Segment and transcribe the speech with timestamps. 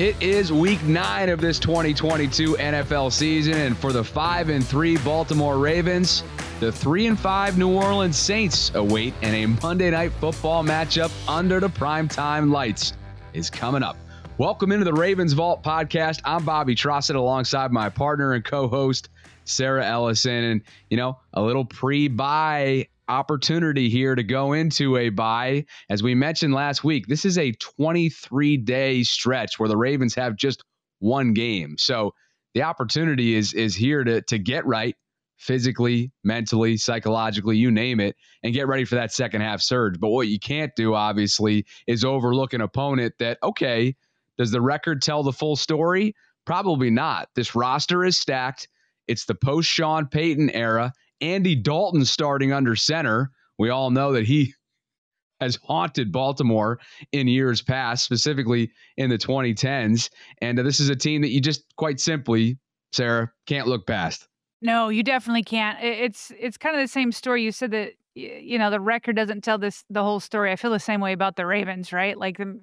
[0.00, 4.96] It is week nine of this 2022 NFL season, and for the five and three
[4.96, 6.24] Baltimore Ravens,
[6.58, 11.60] the three and five New Orleans Saints await, and a Monday night football matchup under
[11.60, 12.94] the primetime lights
[13.34, 13.98] is coming up.
[14.38, 16.22] Welcome into the Ravens Vault podcast.
[16.24, 19.10] I'm Bobby Trossett alongside my partner and co-host
[19.44, 25.66] Sarah Ellison, and you know a little pre-bye opportunity here to go into a bye.
[25.90, 30.36] As we mentioned last week, this is a 23 day stretch where the Ravens have
[30.36, 30.62] just
[31.00, 31.76] one game.
[31.78, 32.14] So
[32.54, 34.96] the opportunity is is here to to get right
[35.40, 39.98] physically, mentally, psychologically, you name it, and get ready for that second half surge.
[39.98, 43.96] But what you can't do, obviously, is overlook an opponent that, okay,
[44.36, 46.14] does the record tell the full story?
[46.44, 47.28] Probably not.
[47.34, 48.68] This roster is stacked.
[49.08, 50.92] It's the post Sean Payton era.
[51.20, 53.30] Andy Dalton starting under center.
[53.58, 54.54] We all know that he
[55.40, 56.78] has haunted Baltimore
[57.12, 60.10] in years past, specifically in the 2010s.
[60.42, 62.58] And uh, this is a team that you just quite simply,
[62.92, 64.28] Sarah, can't look past.
[64.62, 65.78] No, you definitely can't.
[65.82, 67.42] It's it's kind of the same story.
[67.42, 70.52] You said that you know the record doesn't tell this the whole story.
[70.52, 72.18] I feel the same way about the Ravens, right?
[72.18, 72.60] Like the,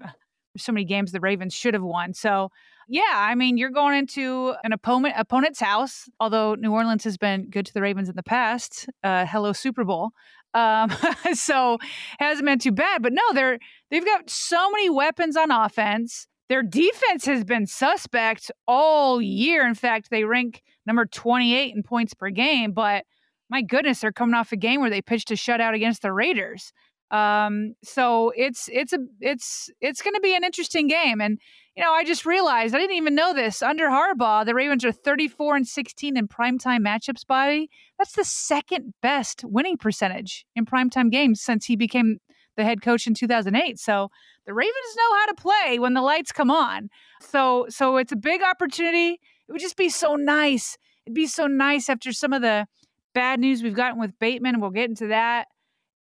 [0.58, 2.14] so many games the Ravens should have won.
[2.14, 2.50] So
[2.90, 6.10] yeah, I mean, you're going into an opponent opponent's house.
[6.20, 8.88] Although New Orleans has been good to the Ravens in the past.
[9.04, 10.12] Uh, hello Super Bowl.
[10.54, 10.92] Um,
[11.34, 11.78] so
[12.20, 13.04] hasn't been too bad.
[13.04, 13.60] But no, they're
[13.92, 16.28] they've got so many weapons on offense.
[16.50, 19.68] Their defense has been suspect all year.
[19.68, 22.72] In fact, they rank number 28 in points per game.
[22.72, 23.04] But
[23.50, 26.72] my goodness, they're coming off a game where they pitched a shutout against the Raiders.
[27.12, 31.22] Um, so it's it's a it's it's going to be an interesting game.
[31.22, 31.40] And
[31.76, 33.62] you know, I just realized I didn't even know this.
[33.62, 37.26] Under Harbaugh, the Ravens are 34 and 16 in primetime matchups.
[37.26, 42.20] Bobby that's the second best winning percentage in primetime games since he became
[42.58, 43.80] the head coach in 2008.
[43.80, 44.10] So
[44.46, 46.90] the Ravens know how to play when the lights come on.
[47.22, 49.20] So so it's a big opportunity.
[49.48, 50.78] It would just be so nice.
[51.06, 52.68] It'd be so nice after some of the
[53.14, 54.60] bad news we've gotten with Bateman.
[54.60, 55.48] We'll get into that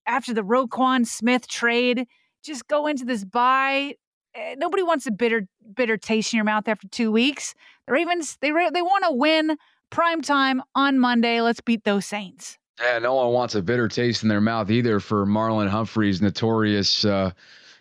[0.07, 2.07] after the Roquan Smith trade.
[2.43, 3.95] Just go into this bye.
[4.33, 7.53] Eh, nobody wants a bitter, bitter taste in your mouth after two weeks.
[7.85, 9.57] The Ravens, they they want to win
[9.89, 11.41] prime time on Monday.
[11.41, 12.57] Let's beat those Saints.
[12.79, 17.05] Yeah, no one wants a bitter taste in their mouth either for Marlon Humphrey's notorious,
[17.05, 17.31] uh,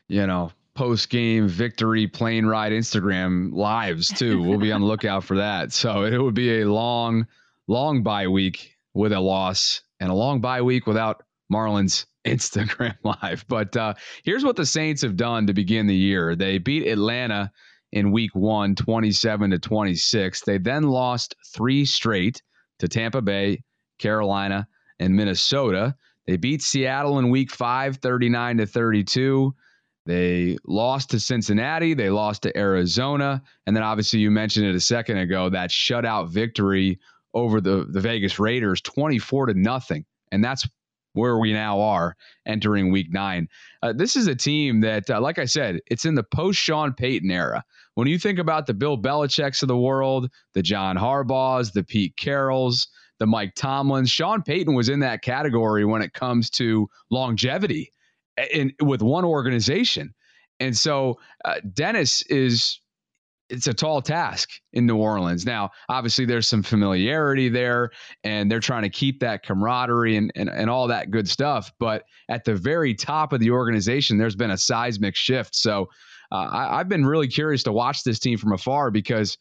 [0.09, 4.43] you know, post game victory plane ride Instagram lives too.
[4.43, 5.73] we'll be on the lookout for that.
[5.73, 7.27] So it would be a long,
[7.67, 11.23] long bye week with a loss and a long bye week without
[11.53, 13.45] Marlins Instagram Live.
[13.49, 13.95] But uh,
[14.25, 17.51] here's what the Saints have done to begin the year they beat Atlanta
[17.93, 20.43] in week one, 27 to 26.
[20.43, 22.43] They then lost three straight
[22.79, 23.63] to Tampa Bay,
[23.99, 24.67] Carolina,
[24.99, 25.95] and Minnesota.
[26.27, 29.55] They beat Seattle in week five, 39 to 32.
[30.05, 31.95] They lost to Cincinnati.
[31.95, 33.43] They lost to Arizona.
[33.67, 37.01] And then obviously, you mentioned it a second ago that shutout victory
[37.35, 40.05] over the, the Vegas Raiders, 24 to nothing.
[40.33, 40.67] And that's
[41.17, 42.17] where we now are
[42.47, 43.49] entering week nine.
[43.83, 46.93] Uh, this is a team that, uh, like I said, it's in the post Sean
[46.93, 47.65] Payton era.
[47.95, 52.15] When you think about the Bill Belichick's of the world, the John Harbaughs, the Pete
[52.17, 57.93] Carrolls, the Mike Tomlins, Sean Payton was in that category when it comes to longevity
[58.53, 60.15] in, with one organization.
[60.61, 62.81] And so uh, Dennis is
[63.49, 65.47] it's a tall task in New Orleans.
[65.47, 67.91] Now, obviously, there's some familiarity there,
[68.25, 71.73] and they're trying to keep that camaraderie and, and, and all that good stuff.
[71.79, 75.55] But at the very top of the organization, there's been a seismic shift.
[75.55, 75.89] So
[76.33, 79.39] uh, I, I've been really curious to watch this team from afar because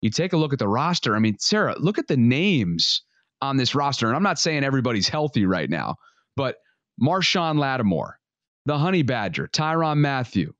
[0.00, 1.16] you take a look at the roster.
[1.16, 3.02] I mean, Sarah, look at the names
[3.42, 4.06] on this roster.
[4.06, 5.96] And I'm not saying everybody's healthy right now,
[6.36, 6.56] but
[7.02, 8.18] Marshon Lattimore,
[8.66, 10.52] the Honey Badger, Tyrann Mathieu,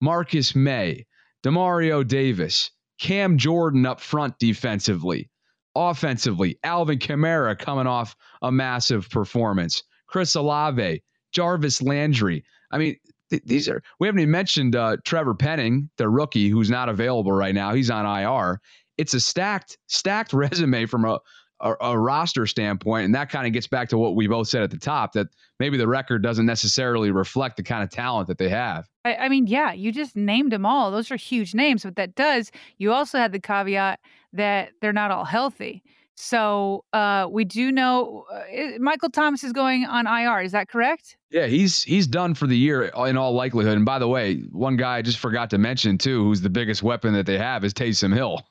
[0.00, 1.06] Marcus Maye,
[1.44, 5.30] Demario Davis, Cam Jordan up front defensively.
[5.76, 9.82] Offensively, Alvin Kamara coming off a massive performance.
[10.06, 11.02] Chris Olave,
[11.32, 12.44] Jarvis Landry.
[12.70, 12.96] I mean,
[13.30, 17.32] th- these are we haven't even mentioned uh, Trevor Penning, the rookie who's not available
[17.32, 17.74] right now.
[17.74, 18.60] He's on IR.
[18.96, 21.18] It's a stacked stacked resume from a
[21.64, 24.62] a, a roster standpoint, and that kind of gets back to what we both said
[24.62, 25.28] at the top that
[25.58, 28.86] maybe the record doesn't necessarily reflect the kind of talent that they have.
[29.04, 30.90] I, I mean, yeah, you just named them all.
[30.90, 31.84] Those are huge names.
[31.84, 33.98] What that does, you also had the caveat
[34.34, 35.82] that they're not all healthy.
[36.16, 40.42] So uh, we do know uh, Michael Thomas is going on IR.
[40.42, 41.16] Is that correct?
[41.30, 43.76] Yeah, he's he's done for the year in all likelihood.
[43.76, 46.84] And by the way, one guy I just forgot to mention too, who's the biggest
[46.84, 48.46] weapon that they have is Taysom Hill.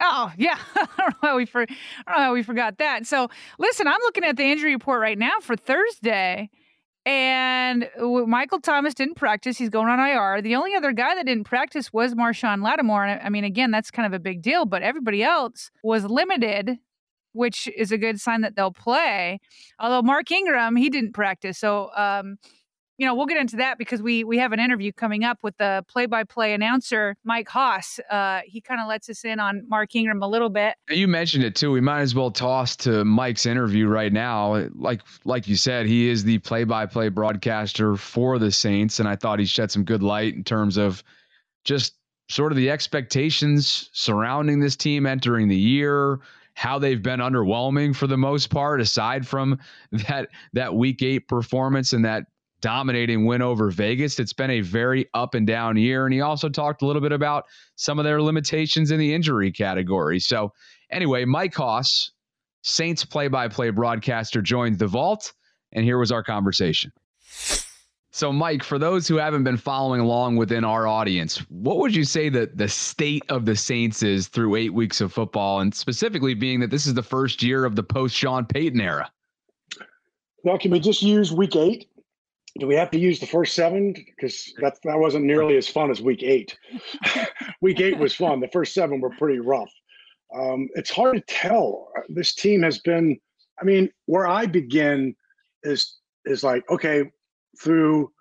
[0.00, 1.66] Oh yeah, I don't know how we for, I
[2.06, 3.06] don't know how we forgot that.
[3.06, 3.28] So
[3.58, 6.50] listen, I'm looking at the injury report right now for Thursday,
[7.08, 9.56] and Michael Thomas didn't practice.
[9.56, 10.42] He's going on IR.
[10.42, 13.06] The only other guy that didn't practice was Marshon Lattimore.
[13.06, 14.66] And I mean, again, that's kind of a big deal.
[14.66, 16.76] But everybody else was limited,
[17.32, 19.40] which is a good sign that they'll play.
[19.78, 21.56] Although Mark Ingram, he didn't practice.
[21.56, 22.36] So um,
[22.98, 25.56] you know, we'll get into that because we we have an interview coming up with
[25.56, 28.00] the play-by-play announcer Mike Hoss.
[28.10, 30.74] Uh, he kind of lets us in on Mark Ingram a little bit.
[30.90, 31.70] You mentioned it too.
[31.70, 34.66] We might as well toss to Mike's interview right now.
[34.74, 39.38] Like like you said, he is the play-by-play broadcaster for the Saints, and I thought
[39.38, 41.04] he shed some good light in terms of
[41.64, 41.94] just
[42.28, 46.18] sort of the expectations surrounding this team entering the year
[46.54, 49.56] how they've been underwhelming for the most part aside from
[49.92, 52.26] that that week 8 performance and that
[52.60, 54.18] dominating win over Vegas.
[54.18, 56.06] It's been a very up and down year.
[56.06, 57.44] And he also talked a little bit about
[57.76, 60.18] some of their limitations in the injury category.
[60.18, 60.52] So,
[60.90, 62.10] anyway, Mike Hoss,
[62.62, 65.32] Saints play by play broadcaster, joined the vault.
[65.72, 66.92] And here was our conversation.
[68.10, 72.04] So, Mike, for those who haven't been following along within our audience, what would you
[72.04, 76.34] say that the state of the Saints is through eight weeks of football, and specifically
[76.34, 79.08] being that this is the first year of the post Sean Payton era?
[80.42, 81.88] Well, can we just use week eight?
[82.58, 83.92] Do we have to use the first seven?
[83.92, 86.56] Because that that wasn't nearly as fun as week eight.
[87.60, 88.40] week eight was fun.
[88.40, 89.72] The first seven were pretty rough.
[90.34, 91.90] Um, it's hard to tell.
[92.08, 93.18] This team has been.
[93.60, 95.14] I mean, where I begin
[95.62, 97.10] is is like okay,
[97.60, 98.12] through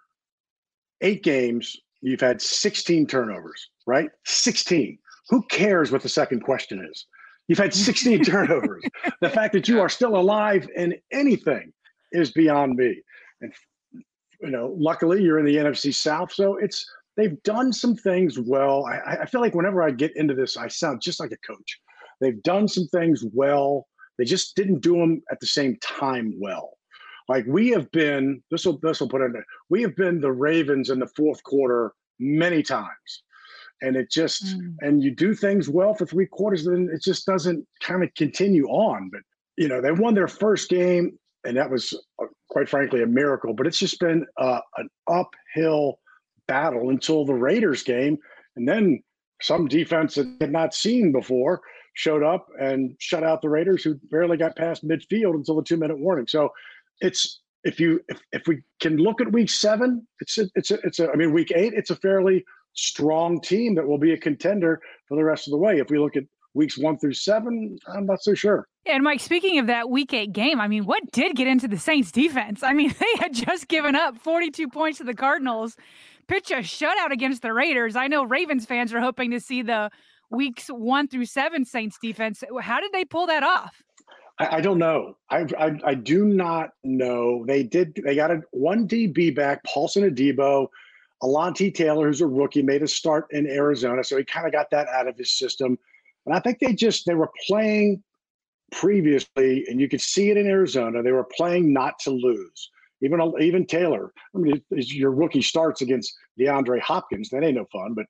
[1.02, 4.10] eight games, you've had 16 turnovers, right?
[4.26, 4.98] 16.
[5.30, 7.06] Who cares what the second question is?
[7.48, 8.84] You've had 16 turnovers.
[9.22, 11.72] The fact that you are still alive in anything
[12.12, 13.02] is beyond me.
[13.42, 13.54] And
[14.42, 16.86] you know, luckily you're in the NFC South, so it's
[17.16, 18.86] they've done some things well.
[18.86, 21.80] I, I feel like whenever I get into this, I sound just like a coach.
[22.22, 23.88] They've done some things well.
[24.18, 26.72] They just didn't do them at the same time well.
[27.30, 29.46] Like we have been, this will this will put in there.
[29.70, 33.24] We have been the Ravens in the fourth quarter many times,
[33.82, 34.76] and it just mm.
[34.82, 38.66] and you do things well for three quarters, then it just doesn't kind of continue
[38.68, 39.10] on.
[39.12, 39.22] But
[39.58, 41.18] you know, they won their first game
[41.48, 41.94] and that was
[42.58, 43.54] quite frankly a miracle.
[43.54, 46.00] But it's just been uh, an uphill
[46.48, 48.18] battle until the Raiders game,
[48.56, 49.04] and then
[49.44, 51.62] some defense that had not seen before
[51.94, 55.78] showed up and shut out the Raiders, who barely got past midfield until the two
[55.78, 56.26] minute warning.
[56.28, 56.50] So
[57.00, 60.80] it's if you if, if we can look at week seven, it's a, it's a,
[60.84, 64.18] it's a I mean week eight, it's a fairly strong team that will be a
[64.18, 65.78] contender for the rest of the way.
[65.78, 66.24] If we look at
[66.56, 68.68] weeks one through seven, I'm not so sure.
[68.90, 71.78] And Mike, speaking of that week eight game, I mean, what did get into the
[71.78, 72.64] Saints defense?
[72.64, 75.76] I mean, they had just given up 42 points to the Cardinals,
[76.28, 77.96] pitch a shutout against the Raiders.
[77.96, 79.90] I know Ravens fans are hoping to see the
[80.30, 82.44] weeks one through seven Saints defense.
[82.62, 83.82] How did they pull that off?
[84.40, 85.18] I, don't know.
[85.32, 87.44] I, I, I do not know.
[87.48, 88.00] They did.
[88.04, 90.68] They got a one DB back, Paulson Adebo.
[91.24, 94.70] Alontae Taylor, who's a rookie, made a start in Arizona, so he kind of got
[94.70, 95.76] that out of his system.
[96.28, 98.04] And I think they just they were playing
[98.72, 101.02] previously, and you could see it in Arizona.
[101.02, 102.70] They were playing not to lose.
[103.02, 104.12] Even even Taylor.
[104.36, 107.30] I mean, your rookie starts against DeAndre Hopkins.
[107.30, 107.94] That ain't no fun.
[107.94, 108.08] But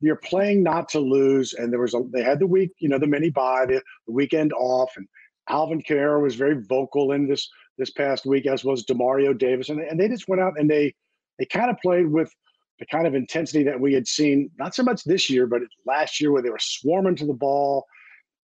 [0.00, 2.98] you're playing not to lose, and there was a they had the week, you know,
[2.98, 5.06] the mini bye, the, the weekend off, and
[5.48, 9.80] Alvin Kamara was very vocal in this this past week, as was Demario Davis, and,
[9.80, 10.94] and they just went out and they
[11.38, 12.32] they kind of played with
[12.78, 16.20] the kind of intensity that we had seen, not so much this year, but last
[16.20, 17.84] year where they were swarming to the ball.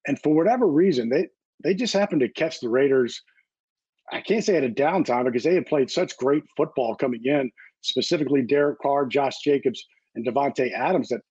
[0.07, 1.27] And for whatever reason, they,
[1.63, 3.21] they just happened to catch the Raiders.
[4.11, 7.51] I can't say at a downtime because they had played such great football coming in,
[7.81, 9.83] specifically Derek Carr, Josh Jacobs,
[10.15, 11.21] and Davante Adams that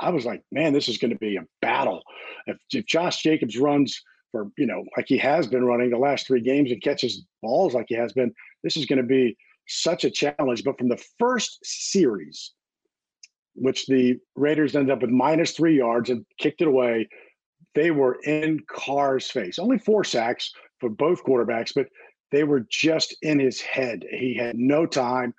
[0.00, 2.02] I was like, man, this is going to be a battle.
[2.46, 4.00] If, if Josh Jacobs runs
[4.32, 7.74] for, you know, like he has been running the last three games and catches balls
[7.74, 8.32] like he has been,
[8.62, 9.36] this is going to be
[9.68, 10.64] such a challenge.
[10.64, 12.52] But from the first series,
[13.54, 17.08] which the Raiders ended up with minus three yards and kicked it away,
[17.74, 19.58] they were in Carr's face.
[19.58, 21.86] Only four sacks for both quarterbacks, but
[22.30, 24.04] they were just in his head.
[24.10, 25.34] He had no time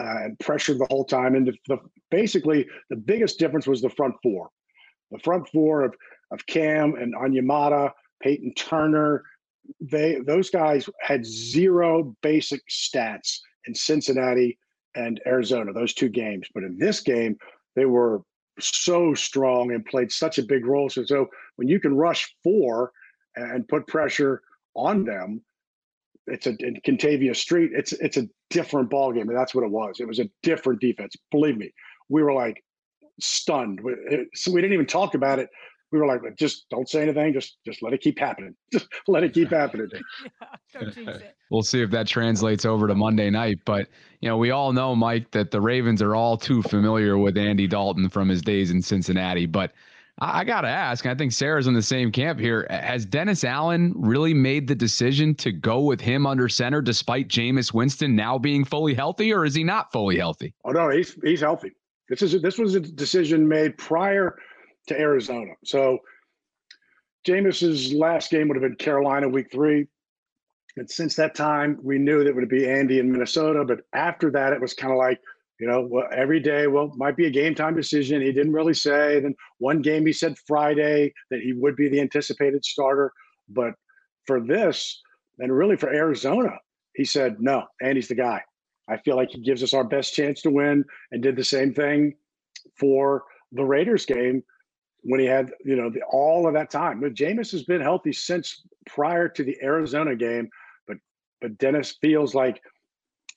[0.00, 1.34] uh, and pressured the whole time.
[1.34, 1.78] And the, the,
[2.10, 4.50] basically, the biggest difference was the front four.
[5.10, 5.94] The front four of,
[6.30, 9.22] of Cam and Onyemata, Peyton Turner,
[9.80, 14.58] they those guys had zero basic stats in Cincinnati
[14.94, 16.48] and Arizona, those two games.
[16.54, 17.36] But in this game,
[17.74, 18.22] they were
[18.60, 20.88] so strong and played such a big role.
[20.88, 22.92] So, so when you can rush four
[23.36, 24.42] and put pressure
[24.74, 25.42] on them,
[26.26, 27.72] it's a in Kentavius Street.
[27.74, 30.00] It's it's a different ball game, and that's what it was.
[30.00, 31.14] It was a different defense.
[31.30, 31.72] Believe me,
[32.08, 32.64] we were like
[33.20, 33.80] stunned.
[34.34, 35.50] So we didn't even talk about it.
[35.94, 37.32] We were like, just don't say anything.
[37.32, 38.56] Just just let it keep happening.
[38.72, 39.86] Just let it keep happening.
[40.74, 41.18] yeah,
[41.52, 43.58] we'll see if that translates over to Monday night.
[43.64, 43.86] But
[44.20, 47.68] you know, we all know, Mike, that the Ravens are all too familiar with Andy
[47.68, 49.46] Dalton from his days in Cincinnati.
[49.46, 49.72] But
[50.18, 52.66] I got to ask, I think Sarah's in the same camp here.
[52.70, 57.72] Has Dennis Allen really made the decision to go with him under center despite Jameis
[57.72, 60.54] Winston now being fully healthy, or is he not fully healthy?
[60.64, 61.70] Oh no, he's he's healthy.
[62.08, 64.36] This is this was a decision made prior
[64.88, 65.52] to Arizona.
[65.64, 65.98] So
[67.24, 69.86] Jameis's last game would have been Carolina week three.
[70.76, 73.64] And since that time, we knew that would be Andy in Minnesota.
[73.64, 75.20] But after that, it was kind of like,
[75.60, 78.20] you know, well, every day, well, might be a game time decision.
[78.20, 79.20] He didn't really say.
[79.20, 83.12] Then one game he said Friday that he would be the anticipated starter.
[83.48, 83.74] But
[84.26, 85.00] for this,
[85.38, 86.58] and really for Arizona,
[86.94, 88.42] he said, no, Andy's the guy.
[88.88, 91.72] I feel like he gives us our best chance to win and did the same
[91.72, 92.14] thing
[92.78, 93.22] for
[93.52, 94.42] the Raiders game
[95.04, 97.00] when he had, you know, the, all of that time.
[97.00, 100.48] But Jameis has been healthy since prior to the Arizona game.
[100.88, 100.96] But
[101.40, 102.60] but Dennis feels like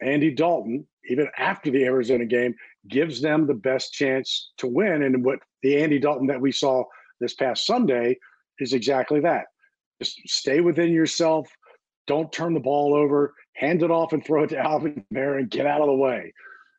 [0.01, 2.55] Andy Dalton, even after the Arizona game,
[2.87, 5.03] gives them the best chance to win.
[5.03, 6.83] And what the Andy Dalton that we saw
[7.19, 8.17] this past Sunday
[8.59, 9.45] is exactly that.
[10.01, 11.49] Just stay within yourself.
[12.05, 13.33] Don't turn the ball over.
[13.55, 16.31] Hand it off and throw it to Alvin Kamara and get out of the way.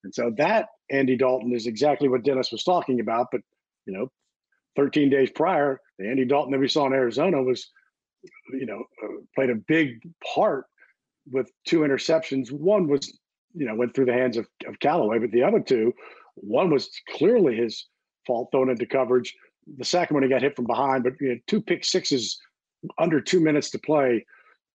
[0.04, 3.26] And so that Andy Dalton is exactly what Dennis was talking about.
[3.30, 3.42] But
[3.84, 4.08] you know,
[4.78, 7.68] 13 days prior, the Andy Dalton that we saw in Arizona was,
[8.52, 10.00] you know, uh, played a big
[10.34, 10.66] part
[11.28, 12.52] with two interceptions.
[12.52, 13.18] One was,
[13.54, 15.92] you know, went through the hands of, of Callaway, but the other two,
[16.36, 17.86] one was clearly his
[18.24, 19.34] fault thrown into coverage.
[19.78, 22.38] The second one, he got hit from behind, but you know, two pick sixes
[22.98, 24.24] under two minutes to play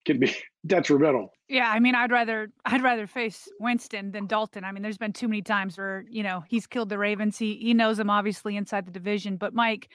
[0.05, 1.31] can be detrimental.
[1.49, 4.63] Yeah, I mean, I'd rather I'd rather face Winston than Dalton.
[4.63, 7.37] I mean, there's been too many times where you know he's killed the Ravens.
[7.37, 9.37] He he knows them obviously inside the division.
[9.37, 9.89] But Mike,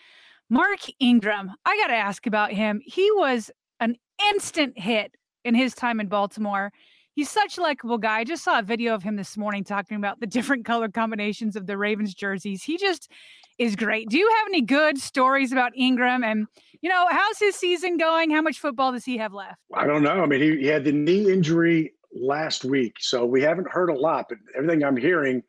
[0.50, 2.80] Mark Ingram, I got to ask about him.
[2.84, 3.96] He was an
[4.30, 6.72] instant hit in his time in Baltimore.
[7.14, 8.18] He's such a likable guy.
[8.18, 11.56] I just saw a video of him this morning talking about the different color combinations
[11.56, 12.62] of the Ravens jerseys.
[12.62, 13.10] He just
[13.58, 14.08] is great.
[14.08, 16.24] Do you have any good stories about Ingram?
[16.24, 16.46] And,
[16.80, 18.30] you know, how's his season going?
[18.30, 19.56] How much football does he have left?
[19.74, 20.22] I don't know.
[20.22, 22.94] I mean, he, he had the knee injury last week.
[23.00, 25.42] So we haven't heard a lot, but everything I'm hearing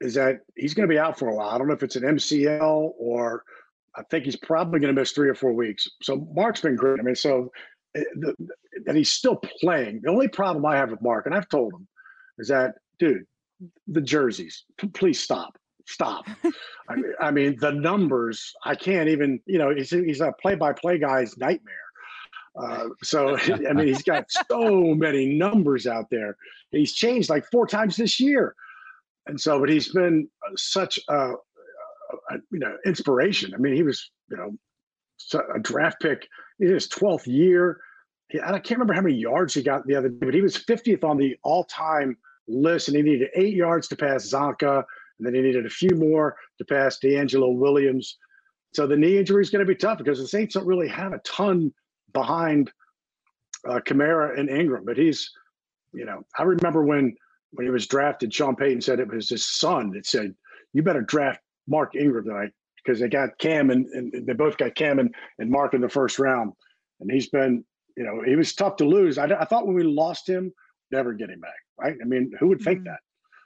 [0.00, 1.48] is that he's going to be out for a while.
[1.48, 3.44] I don't know if it's an MCL or
[3.94, 5.88] I think he's probably going to miss three or four weeks.
[6.02, 7.00] So Mark's been great.
[7.00, 7.50] I mean, so
[7.94, 8.04] Eh,
[8.84, 10.00] that he's still playing.
[10.02, 11.88] The only problem I have with Mark, and I've told him,
[12.38, 13.24] is that, dude,
[13.86, 14.64] the jerseys,
[14.94, 15.58] please stop.
[15.88, 16.26] Stop.
[16.90, 20.54] I, mean, I mean, the numbers, I can't even, you know, he's, he's a play
[20.54, 21.74] by play guy's nightmare.
[22.60, 26.36] Uh, so, I mean, he's got so many numbers out there.
[26.70, 28.54] He's changed like four times this year.
[29.26, 31.32] And so, but he's been such a, a,
[32.30, 33.54] a you know, inspiration.
[33.54, 34.56] I mean, he was, you know,
[35.54, 36.28] a draft pick
[36.60, 37.80] in his 12th year.
[38.44, 41.02] I can't remember how many yards he got the other day, but he was 50th
[41.02, 44.84] on the all-time list, and he needed eight yards to pass Csonka,
[45.18, 48.16] and then he needed a few more to pass DeAngelo Williams.
[48.74, 51.12] So the knee injury is going to be tough because the Saints don't really have
[51.12, 51.72] a ton
[52.12, 52.70] behind
[53.68, 55.30] uh, Kamara and Ingram, but he's,
[55.92, 57.14] you know, I remember when
[57.52, 60.34] when he was drafted, Sean Payton said it was his son that said,
[60.74, 62.52] "You better draft Mark Ingram tonight
[62.88, 65.88] because they got Cam and, and, they both got Cam and, and Mark in the
[65.88, 66.52] first round.
[67.00, 67.64] And he's been,
[67.96, 69.18] you know, he was tough to lose.
[69.18, 70.52] I, I thought when we lost him,
[70.90, 71.96] never get him back, right?
[72.00, 72.88] I mean, who would think mm-hmm.
[72.88, 73.00] that?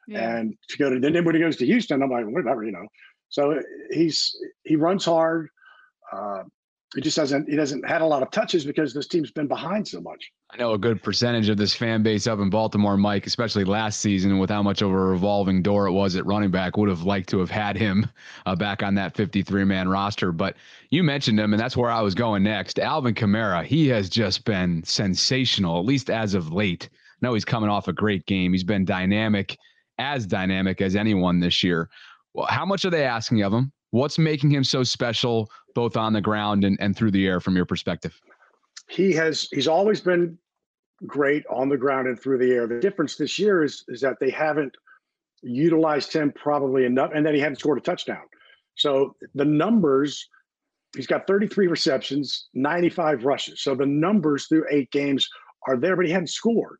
[0.06, 0.37] Yeah.
[0.37, 2.87] And to go to then when he goes to Houston, I'm like, whatever, you know.
[3.28, 5.49] So he's he runs hard.
[6.12, 6.42] Uh,
[6.94, 9.88] he just hasn't he doesn't had a lot of touches because this team's been behind
[9.88, 10.30] so much.
[10.50, 14.00] I know a good percentage of this fan base up in Baltimore, Mike, especially last
[14.00, 17.04] season with how much of a revolving door it was at running back, would have
[17.04, 18.06] liked to have had him
[18.44, 20.32] uh, back on that 53 man roster.
[20.32, 20.56] But
[20.90, 22.78] you mentioned him, and that's where I was going next.
[22.78, 26.90] Alvin Kamara, he has just been sensational, at least as of late.
[26.92, 28.52] I know he's coming off a great game.
[28.52, 29.56] He's been dynamic,
[29.99, 31.89] as dynamic as anyone this year.
[32.35, 33.73] Well, how much are they asking of him?
[33.91, 37.57] What's making him so special, both on the ground and, and through the air, from
[37.57, 38.19] your perspective?
[38.89, 40.39] He has he's always been
[41.07, 42.67] great on the ground and through the air.
[42.67, 44.75] The difference this year is is that they haven't
[45.43, 48.23] utilized him probably enough, and that he hadn't scored a touchdown.
[48.77, 50.29] So the numbers,
[50.97, 53.63] he's got 33 receptions, 95 rushes.
[53.63, 55.29] So the numbers through eight games
[55.69, 56.79] are there, but he hadn't scored,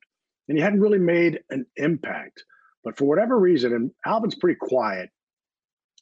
[0.49, 2.43] and he hadn't really made an impact.
[2.85, 5.11] But for whatever reason, and Alvin's pretty quiet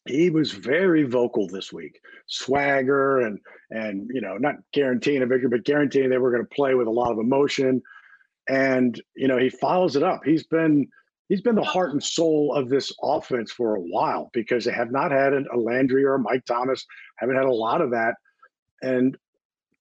[0.07, 2.01] he was very vocal this week.
[2.27, 3.39] Swagger and
[3.71, 6.87] and you know not guaranteeing a victory but guaranteeing they were going to play with
[6.87, 7.83] a lot of emotion.
[8.49, 10.21] And you know he follows it up.
[10.25, 10.89] He's been
[11.29, 14.91] he's been the heart and soul of this offense for a while because they have
[14.91, 16.85] not had a landry or a mike thomas
[17.19, 18.15] haven't had a lot of that.
[18.83, 19.17] And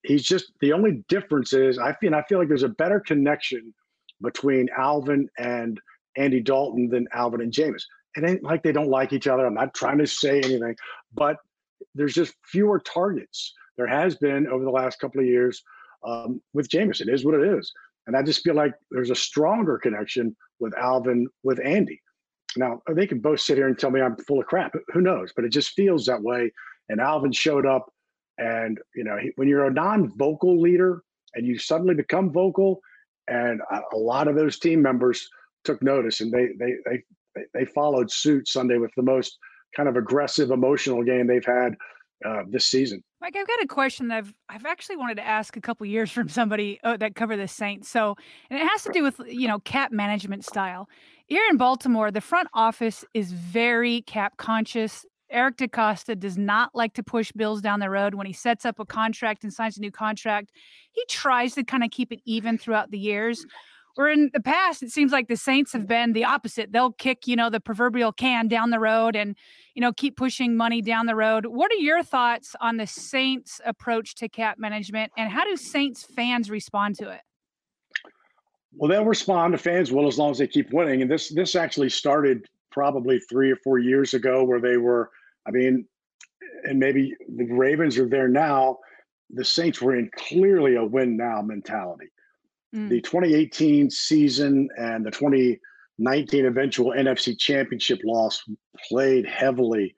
[0.02, 3.74] he's just the only difference is i feel i feel like there's a better connection
[4.22, 5.78] between alvin and
[6.16, 7.82] andy dalton than alvin and Jameis
[8.16, 9.46] it ain't like they don't like each other.
[9.46, 10.74] I'm not trying to say anything,
[11.14, 11.36] but
[11.94, 13.54] there's just fewer targets.
[13.76, 15.62] There has been over the last couple of years
[16.06, 17.00] um, with Jameis.
[17.00, 17.72] It is what it is.
[18.06, 22.00] And I just feel like there's a stronger connection with Alvin with Andy.
[22.56, 24.74] Now, they can both sit here and tell me I'm full of crap.
[24.92, 25.32] Who knows?
[25.34, 26.52] But it just feels that way.
[26.88, 27.92] And Alvin showed up.
[28.38, 31.02] And, you know, he, when you're a non vocal leader
[31.34, 32.80] and you suddenly become vocal,
[33.28, 33.60] and
[33.92, 35.28] a lot of those team members
[35.64, 37.02] took notice and they, they, they
[37.54, 39.38] they, followed suit Sunday with the most
[39.76, 41.74] kind of aggressive, emotional game they've had
[42.24, 43.02] uh, this season.
[43.20, 46.10] Mike, I've got a question that I've I've actually wanted to ask a couple years
[46.10, 47.88] from somebody uh, that cover the Saints.
[47.88, 48.16] So,
[48.50, 50.88] and it has to do with you know cap management style.
[51.26, 55.04] Here in Baltimore, the front office is very cap conscious.
[55.30, 58.80] Eric DeCosta does not like to push bills down the road when he sets up
[58.80, 60.50] a contract and signs a new contract.
[60.90, 63.46] He tries to kind of keep it even throughout the years.
[64.00, 66.72] Where in the past, it seems like the Saints have been the opposite.
[66.72, 69.36] They'll kick, you know, the proverbial can down the road and,
[69.74, 71.44] you know, keep pushing money down the road.
[71.44, 76.02] What are your thoughts on the Saints' approach to cap management and how do Saints
[76.02, 77.20] fans respond to it?
[78.72, 79.52] Well, they'll respond.
[79.52, 81.02] The fans will as long as they keep winning.
[81.02, 85.10] And this this actually started probably three or four years ago where they were,
[85.46, 85.84] I mean,
[86.64, 88.78] and maybe the Ravens are there now.
[89.28, 92.06] The Saints were in clearly a win now mentality.
[92.74, 92.88] Mm.
[92.88, 98.42] The 2018 season and the 2019 eventual NFC championship loss
[98.88, 99.94] played heavily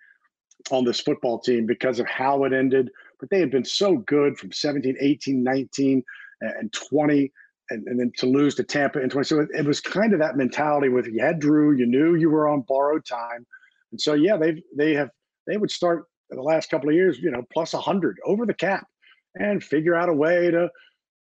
[0.70, 2.90] on this football team because of how it ended.
[3.20, 6.02] But they had been so good from 17, 18, 19,
[6.40, 7.32] and 20,
[7.70, 9.24] and, and then to lose to Tampa in 20.
[9.24, 12.30] So it, it was kind of that mentality with you had Drew, you knew you
[12.30, 13.46] were on borrowed time.
[13.92, 15.10] And so, yeah, they've, they have,
[15.46, 18.86] they would start the last couple of years, you know, plus 100 over the cap
[19.34, 20.68] and figure out a way to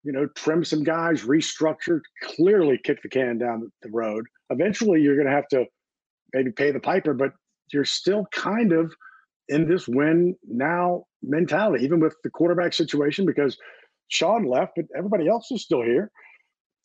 [0.03, 4.25] you know, trim some guys, restructure, clearly kick the can down the road.
[4.51, 5.67] Eventually, you're going to have to
[6.33, 7.33] maybe pay the piper, but
[7.73, 8.93] you're still kind of
[9.49, 13.57] in this win now mentality, even with the quarterback situation, because
[14.09, 16.11] Sean left, but everybody else is still here.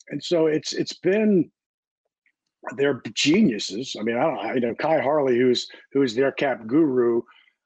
[0.08, 1.50] And so it's it's been
[2.76, 3.96] they're geniuses.
[3.98, 7.22] I mean, I don't you know Khai Harley, who's who's their cap guru.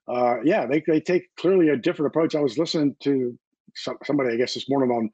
[0.08, 2.34] Uh, yeah, they they take clearly a different approach.
[2.34, 3.38] I was listening to
[4.04, 5.10] somebody, I guess, this morning on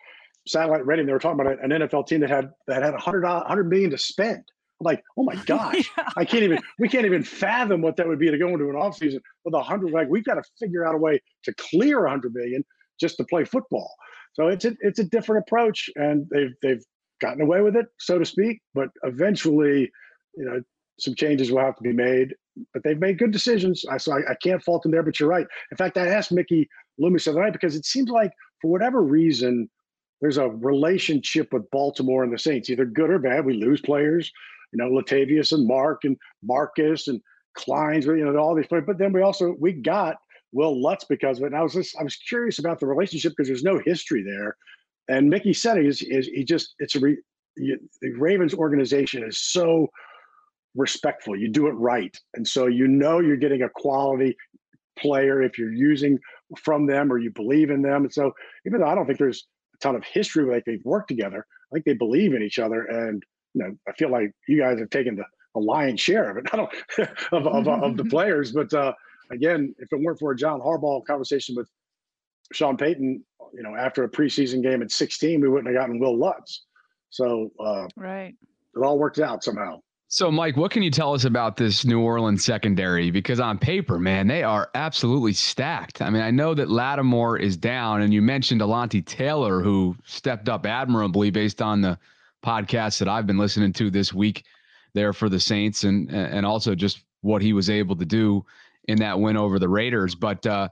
[0.47, 3.69] satellite reading, they were talking about an NFL team that had that had 100, 100
[3.69, 4.45] million to spend.
[4.81, 6.09] I'm like, oh my gosh, yeah.
[6.17, 8.77] I can't even, we can't even fathom what that would be to go into an
[8.77, 9.93] offseason with a hundred.
[9.93, 12.65] Like, we've got to figure out a way to clear a hundred million
[13.01, 13.93] just to play football.
[14.35, 16.85] So it's a, it's a different approach, and they've they've
[17.21, 18.61] gotten away with it, so to speak.
[18.75, 19.91] But eventually,
[20.37, 20.61] you know,
[20.99, 22.35] some changes will have to be made.
[22.73, 23.85] But they've made good decisions.
[23.91, 25.03] I so I, I can't fault them there.
[25.03, 25.47] But you're right.
[25.71, 29.03] In fact, I asked Mickey Loomis the other night because it seems like for whatever
[29.03, 29.69] reason
[30.21, 33.45] there's a relationship with Baltimore and the Saints, either good or bad.
[33.45, 34.33] We lose players,
[34.73, 37.21] you know, Latavius and Mark and Marcus and
[37.57, 38.85] Kleins, you know, all these players.
[38.87, 40.17] But then we also we got
[40.53, 41.49] Wil Lutz because of it.
[41.49, 44.57] And I was just I was curious about the relationship because there's no history there.
[45.09, 47.19] And Mickey said is, is he just it's a re,
[47.57, 49.89] you, the Ravens organization is so
[50.75, 51.37] respectful.
[51.37, 54.37] You do it right, and so you know you're getting a quality
[54.99, 56.19] player if you're using
[56.57, 58.05] from them or you believe in them.
[58.05, 58.33] And so
[58.67, 61.47] even though I don't think there's a ton of history, like they've worked together.
[61.71, 63.23] I think they believe in each other, and
[63.55, 66.47] you know, I feel like you guys have taken the, the lion's share of it.
[66.53, 66.73] I don't
[67.33, 68.93] of, of, of the players, but uh,
[69.31, 71.69] again, if it weren't for a John Harbaugh conversation with
[72.53, 76.19] Sean Payton you know, after a preseason game at 16, we wouldn't have gotten Wil
[76.19, 76.65] Lutz.
[77.11, 78.35] So uh, right,
[78.75, 79.81] it all worked out somehow.
[80.09, 83.11] So, Mike, what can you tell us about this New Orleans secondary?
[83.11, 86.01] Because on paper, man, they are absolutely stacked.
[86.01, 90.49] I mean, I know that Lattimore is down, and you mentioned Alontae Taylor, who stepped
[90.49, 91.99] up admirably based on the
[92.45, 94.45] podcast that I've been listening to this week
[94.95, 98.45] there for the Saints, and and also just what he was able to do
[98.85, 100.14] in that win over the Raiders.
[100.14, 100.69] But uh,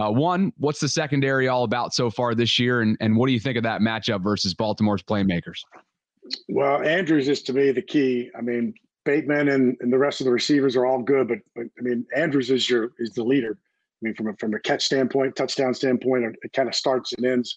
[0.00, 3.32] uh, one, what's the secondary all about so far this year, and and what do
[3.32, 5.60] you think of that matchup versus Baltimore's playmakers?
[6.48, 8.30] Well, Andrews is to me the key.
[8.36, 11.64] I mean, Bateman and, and the rest of the receivers are all good, but, but
[11.78, 13.58] I mean, Andrews is your is the leader.
[13.60, 17.24] I mean, from a, from a catch standpoint, touchdown standpoint, it, kind of starts and
[17.24, 17.56] ends,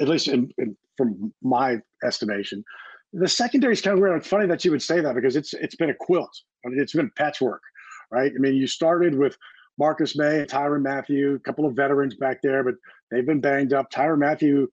[0.00, 2.64] at least in, in, from my estimation.
[3.12, 4.16] The secondary is kind of weird.
[4.16, 6.30] It's funny that you would say that because it's it's been a quilt.
[6.64, 7.62] I mean, it's been patchwork,
[8.10, 8.32] right?
[8.34, 9.36] I mean, you started with
[9.78, 12.74] Marcus Maye, Tyrann Mathieu, a couple of veterans back there, but
[13.10, 13.90] they've been banged up.
[13.90, 14.68] Tyrann Mathieu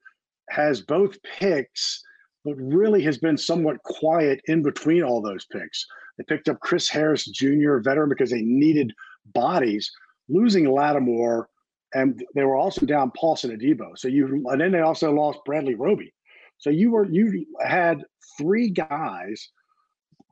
[0.50, 2.04] has both picks
[2.48, 5.86] but really has been somewhat quiet in between all those picks.
[6.18, 8.94] They picked up Chris Harris Jr., veteran, because they needed
[9.34, 9.92] bodies,
[10.30, 11.50] losing Lattimore,
[11.94, 13.98] and they were also down Paulson Adebo.
[13.98, 16.14] So you and then they also lost Bradley Roby.
[16.58, 18.06] So you were you had
[18.38, 19.50] three guys.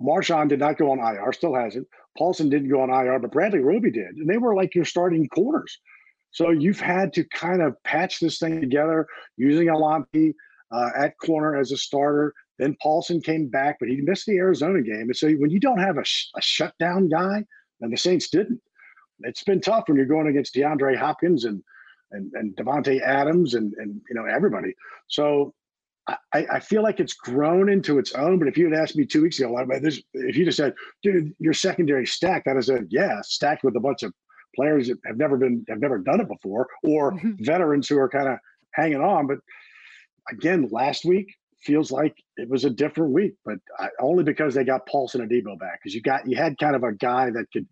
[0.01, 1.86] Marshon did not go on IR, still hasn't.
[2.17, 4.15] Paulson didn't go on IR, but Bradley Roby did.
[4.15, 5.80] And they were like your starting corners.
[6.32, 10.34] So you've had to kind of patch this thing together using Alontae,
[10.71, 12.34] uh, at corner as a starter.
[12.58, 15.01] Then Paulson came back, but he missed the Arizona game.
[15.01, 17.43] And so when you don't have a, sh- a shutdown guy,
[17.82, 18.62] and the Saints didn't,
[19.19, 21.62] it's been tough when you're going against DeAndre Hopkins and
[22.12, 24.73] and, and Davante Adams and and you know everybody.
[25.08, 25.54] So
[26.08, 28.38] I, I feel like it's grown into its own.
[28.38, 30.73] But if you had asked me two weeks ago, about this, if you just said,
[31.01, 34.13] "Dude, your secondary stacked," I'd have said, "Yeah, stacked with a bunch of
[34.56, 37.43] players that have never been have never done it before, or mm-hmm.
[37.43, 38.38] veterans who are kind of
[38.73, 39.39] hanging on." But
[40.29, 44.63] again, last week feels like it was a different week, but I, only because they
[44.63, 45.79] got Paulson and Adebo back.
[45.81, 47.67] Because you got you had kind of a guy that could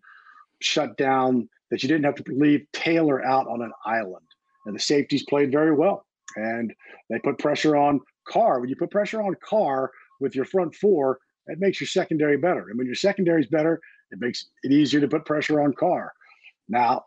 [0.60, 4.26] shut down that you didn't have to leave Taylor out on an island,
[4.66, 6.72] and the safeties played very well, and
[7.10, 8.60] they put pressure on Carr.
[8.60, 9.90] When you put pressure on Carr
[10.20, 13.80] with your front four, that makes your secondary better, and when your secondary is better,
[14.10, 16.12] it makes it easier to put pressure on Carr.
[16.68, 17.04] Now,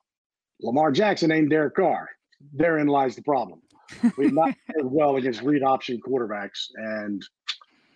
[0.62, 2.10] Lamar Jackson ain't Derek Carr.
[2.54, 3.62] Therein lies the problem.
[4.18, 6.68] We've not fared well against read option quarterbacks.
[6.76, 7.26] And,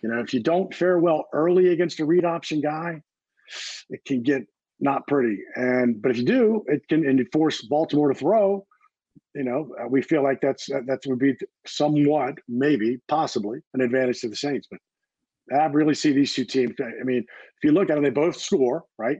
[0.02, 3.02] you know, if you don't fare well early against a read option guy,
[3.90, 4.42] it can get
[4.80, 5.38] not pretty.
[5.54, 8.66] And, but if you do, it can, and you force Baltimore to throw,
[9.34, 11.34] you know, uh, we feel like that's, that would be
[11.66, 14.66] somewhat, maybe, possibly an advantage to the Saints.
[14.70, 14.80] But
[15.56, 16.74] I really see these two teams.
[16.80, 19.18] I mean, if you look at them, they both score, right?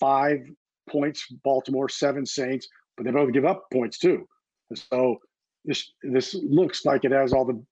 [0.00, 0.38] Five
[0.88, 4.26] points, Baltimore, seven Saints, but they both give up points too.
[4.74, 5.18] So
[5.64, 7.62] this this looks like it has all the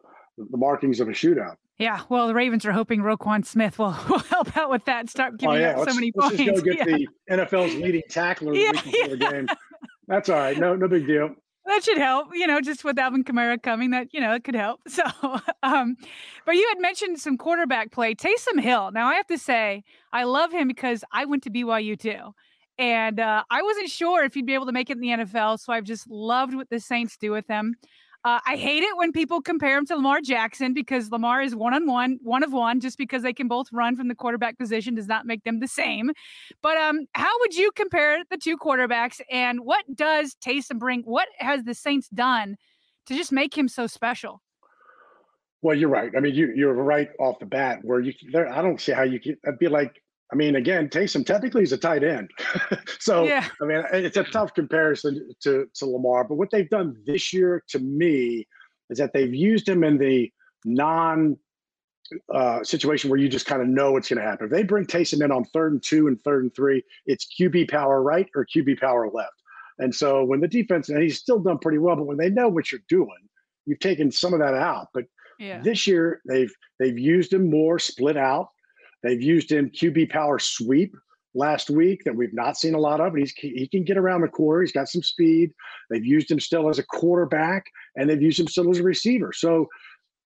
[0.50, 1.56] the markings of a shootout.
[1.78, 5.08] Yeah, well, the Ravens are hoping Roquan Smith will, will help out with that.
[5.08, 5.78] Start giving oh, yeah.
[5.80, 6.46] up so many let's points.
[6.46, 7.06] Let's just go get yeah.
[7.28, 9.08] the NFL's leading tackler yeah, yeah.
[9.08, 9.48] the game.
[10.06, 10.58] That's all right.
[10.58, 11.34] No, no big deal.
[11.66, 14.54] That should help, you know, just with Alvin Kamara coming, that you know, it could
[14.54, 14.80] help.
[14.88, 15.04] So,
[15.62, 15.96] um,
[16.44, 18.14] but you had mentioned some quarterback play.
[18.14, 18.90] Taysom Hill.
[18.92, 22.34] Now, I have to say, I love him because I went to BYU too.
[22.80, 25.60] And uh, I wasn't sure if he'd be able to make it in the NFL.
[25.60, 27.76] So I've just loved what the Saints do with him.
[28.24, 31.74] Uh, I hate it when people compare him to Lamar Jackson because Lamar is one
[31.74, 32.80] on one, one of one.
[32.80, 35.68] Just because they can both run from the quarterback position does not make them the
[35.68, 36.10] same.
[36.62, 41.02] But um, how would you compare the two quarterbacks, and what does Taysom bring?
[41.02, 42.56] What has the Saints done
[43.06, 44.42] to just make him so special?
[45.62, 46.12] Well, you're right.
[46.16, 47.80] I mean, you you're right off the bat.
[47.82, 49.38] Where you, there, I don't see how you could.
[49.46, 52.30] I'd be like I mean, again, Taysom technically is a tight end.
[53.00, 53.48] so, yeah.
[53.60, 56.24] I mean, it's a tough comparison to, to Lamar.
[56.24, 58.46] But what they've done this year to me
[58.90, 60.30] is that they've used him in the
[60.64, 61.36] non
[62.32, 64.46] uh, situation where you just kind of know what's going to happen.
[64.46, 67.70] If they bring Taysom in on third and two and third and three, it's QB
[67.70, 69.32] power right or QB power left.
[69.78, 72.48] And so when the defense, and he's still done pretty well, but when they know
[72.48, 73.08] what you're doing,
[73.66, 74.88] you've taken some of that out.
[74.92, 75.04] But
[75.38, 75.60] yeah.
[75.62, 78.48] this year they've they've used him more split out.
[79.02, 80.94] They've used him QB power sweep
[81.34, 83.14] last week that we've not seen a lot of.
[83.14, 84.60] And He's he can get around the core.
[84.60, 85.52] He's got some speed.
[85.88, 87.64] They've used him still as a quarterback,
[87.96, 89.32] and they've used him still as a receiver.
[89.32, 89.68] So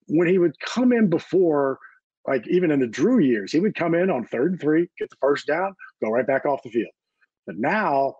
[0.06, 1.78] when he would come in before,
[2.26, 5.10] like even in the Drew years, he would come in on third and three, get
[5.10, 6.92] the first down, go right back off the field.
[7.46, 8.14] But now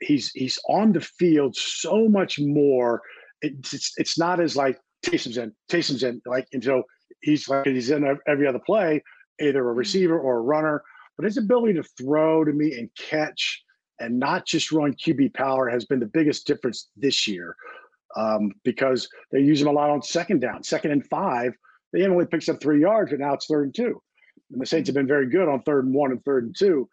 [0.00, 3.02] he's he's on the field so much more.
[3.42, 6.82] It's it's not as like Taysom's in, Taysom's in, like until
[7.22, 9.02] he's like he's in every other play
[9.40, 9.78] either a mm-hmm.
[9.78, 10.82] receiver or a runner.
[11.16, 13.62] But his ability to throw to me and catch
[14.00, 17.56] and not just run QB power has been the biggest difference this year.
[18.16, 21.52] um, because they use him a lot on second down, second and five.
[21.92, 24.00] They only picks up three yards, but now it's third and two.
[24.52, 26.88] And the Saints have been very good on third and one and third and two.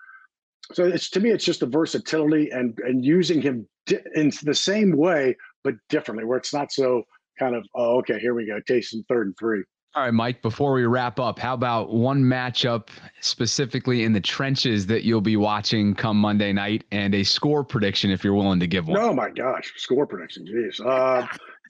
[0.73, 3.67] So it's to me, it's just the versatility and and using him
[4.15, 7.03] in the same way, but differently, where it's not so
[7.38, 9.63] kind of oh okay, here we go, Taysom third and three.
[9.95, 12.88] All right, Mike, before we wrap up, how about one matchup
[13.21, 18.10] specifically in the trenches that you'll be watching come Monday night and a score prediction
[18.10, 18.99] if you're willing to give one?
[18.99, 20.47] Oh my gosh, score prediction.
[20.47, 20.84] Jeez.
[20.84, 21.27] Uh,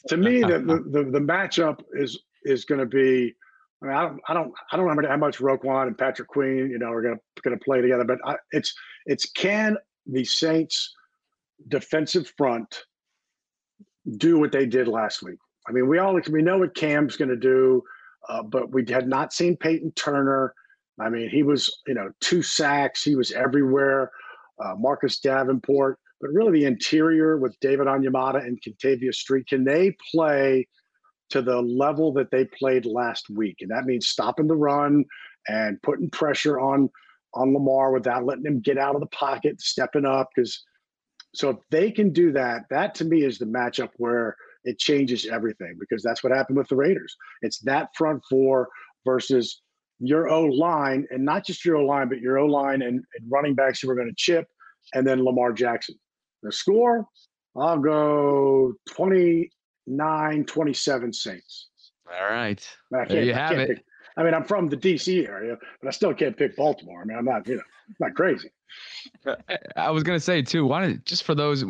[0.07, 0.59] to me, the,
[0.89, 3.33] the, the, matchup is is going to be.
[3.81, 6.69] I mean, I don't, I don't, I don't remember how much Roquan and Patrick Queen,
[6.71, 8.05] you know, are going to going to play together.
[8.05, 8.73] But I, it's
[9.05, 10.93] it's can the Saints
[11.67, 12.83] defensive front
[14.15, 15.39] do what they did last week?
[15.67, 17.83] I mean, we all we know what Cam's going to do.
[18.29, 20.53] Uh, but we had not seen Peyton Turner.
[20.99, 23.03] I mean, he was, you know, two sacks.
[23.03, 24.12] He was everywhere.
[24.63, 29.95] Uh, Marcus Davenport, but really the interior with David Onyemata and Kentavius Street, can they
[30.13, 30.67] play
[31.31, 33.57] to the level that they played last week?
[33.62, 35.05] And that means stopping the run
[35.47, 36.89] and putting pressure on
[37.33, 40.29] on Lamar without letting him get out of the pocket, stepping up.
[40.33, 40.63] Because
[41.33, 45.26] so if they can do that, that to me is the matchup where– it changes
[45.26, 47.15] everything because that's what happened with the Raiders.
[47.41, 48.69] It's that front four
[49.06, 49.62] versus
[49.99, 53.32] your O line, and not just your O line, but your O line and, and,
[53.32, 54.47] running backs who are going to chip,
[54.93, 55.95] and then Lamar Jackson.
[56.41, 57.08] The score,
[57.56, 61.69] I'll go 29 27 Saints.
[62.12, 62.67] All right.
[62.91, 63.69] There you have it.
[63.69, 63.86] Pick,
[64.17, 67.02] I mean, I'm from the DC area, but I still can't pick Baltimore.
[67.02, 67.63] I mean, I'm not, you know,
[67.99, 68.49] not crazy.
[69.76, 70.65] I was gonna say too.
[70.65, 71.63] Why don't just for those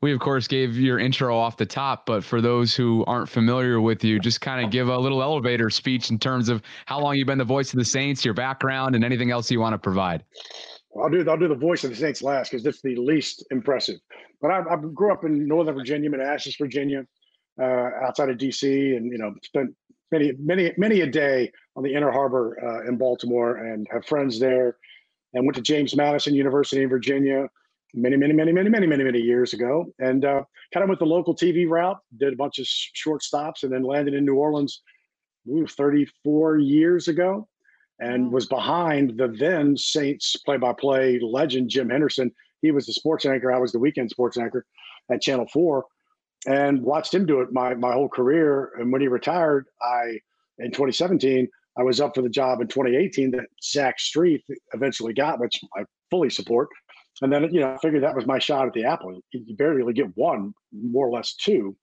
[0.00, 3.80] we of course gave your intro off the top, but for those who aren't familiar
[3.80, 7.16] with you, just kind of give a little elevator speech in terms of how long
[7.16, 9.78] you've been the voice of the Saints, your background, and anything else you want to
[9.78, 10.24] provide.
[10.90, 13.44] Well, I'll do I'll do the voice of the Saints last because that's the least
[13.50, 14.00] impressive.
[14.40, 17.06] But I, I, grew up in Northern Virginia, Manassas, Virginia,
[17.60, 19.74] uh, outside of DC, and you know spent
[20.12, 24.38] many many many a day on the Inner Harbor uh, in Baltimore, and have friends
[24.38, 24.76] there
[25.34, 27.48] and went to James Madison University in Virginia
[27.96, 29.86] many, many, many, many, many, many, many years ago.
[29.98, 30.42] And uh,
[30.72, 33.82] kind of went the local TV route, did a bunch of short stops, and then
[33.82, 34.82] landed in New Orleans
[35.48, 37.48] ooh, 34 years ago
[37.98, 42.30] and was behind the then Saints play by play legend, Jim Henderson.
[42.60, 43.52] He was the sports anchor.
[43.52, 44.66] I was the weekend sports anchor
[45.10, 45.84] at Channel 4
[46.46, 48.72] and watched him do it my, my whole career.
[48.78, 50.18] And when he retired, I,
[50.58, 55.40] in 2017, I was up for the job in 2018 that Zach Strief eventually got,
[55.40, 56.68] which I fully support.
[57.20, 59.20] And then, you know, I figured that was my shot at the apple.
[59.32, 61.76] You barely get one, more or less two.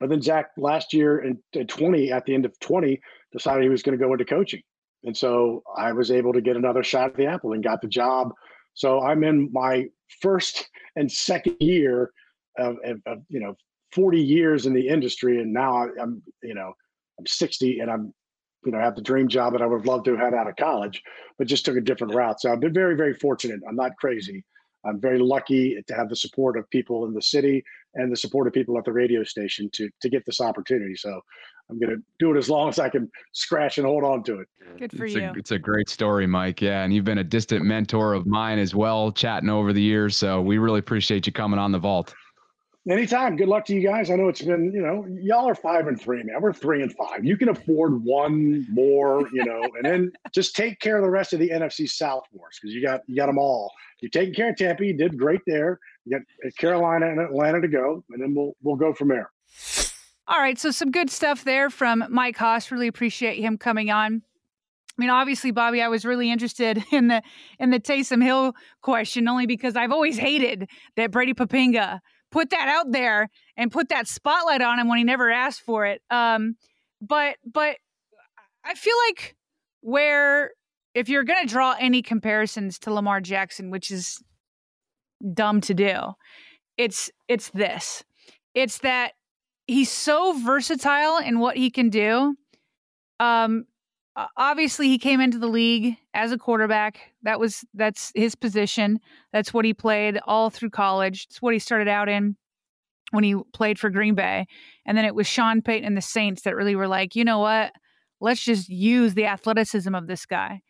[0.00, 3.00] But then Zach last year in, in 20, at the end of 20,
[3.32, 4.62] decided he was going to go into coaching.
[5.04, 7.88] And so I was able to get another shot at the apple and got the
[7.88, 8.32] job.
[8.74, 9.86] So I'm in my
[10.20, 12.12] first and second year
[12.58, 13.54] of, of, of you know,
[13.92, 15.40] 40 years in the industry.
[15.40, 16.72] And now I'm, you know,
[17.18, 18.12] I'm 60 and I'm
[18.64, 20.48] you know, have the dream job that I would have loved to have had out
[20.48, 21.02] of college,
[21.38, 22.40] but just took a different route.
[22.40, 23.60] So I've been very, very fortunate.
[23.68, 24.44] I'm not crazy.
[24.84, 27.62] I'm very lucky to have the support of people in the city
[27.94, 30.94] and the support of people at the radio station to to get this opportunity.
[30.94, 31.20] So
[31.70, 34.40] I'm going to do it as long as I can scratch and hold on to
[34.40, 34.48] it.
[34.78, 35.22] Good for it's you.
[35.22, 36.62] A, it's a great story, Mike.
[36.62, 40.16] Yeah, and you've been a distant mentor of mine as well, chatting over the years.
[40.16, 42.14] So we really appreciate you coming on the vault.
[42.88, 43.36] Anytime.
[43.36, 44.10] Good luck to you guys.
[44.10, 46.40] I know it's been, you know, y'all are five and three, man.
[46.40, 47.22] We're three and five.
[47.22, 51.34] You can afford one more, you know, and then just take care of the rest
[51.34, 53.70] of the NFC South wars because you got you got them all.
[54.00, 54.86] You're taking care of Tampa.
[54.86, 55.78] You did great there.
[56.06, 59.30] You got uh, Carolina and Atlanta to go, and then we'll we'll go from there.
[60.26, 60.58] All right.
[60.58, 62.70] So some good stuff there from Mike Hoss.
[62.70, 64.22] Really appreciate him coming on.
[64.98, 67.22] I mean, obviously, Bobby, I was really interested in the
[67.58, 72.68] in the Taysom Hill question only because I've always hated that Brady Poppinga put that
[72.68, 76.02] out there and put that spotlight on him when he never asked for it.
[76.10, 76.56] Um,
[77.00, 77.76] but but
[78.64, 79.36] I feel like
[79.80, 80.50] where
[80.94, 84.22] if you're going to draw any comparisons to Lamar Jackson, which is
[85.34, 85.96] dumb to do,
[86.76, 88.04] it's it's this.
[88.54, 89.12] It's that
[89.66, 92.34] he's so versatile in what he can do.
[93.20, 93.64] Um,
[94.18, 97.12] Uh, obviously he came into the league as a quarterback.
[97.22, 98.98] That was that's his position.
[99.32, 101.28] That's what he played all through college.
[101.30, 102.36] It's what he started out in
[103.12, 104.48] when he played for Green Bay.
[104.84, 107.38] And then it was Sean Payton and the Saints that really were like, you know
[107.38, 107.70] what?
[108.20, 110.62] Let's just use the athleticism of this guy.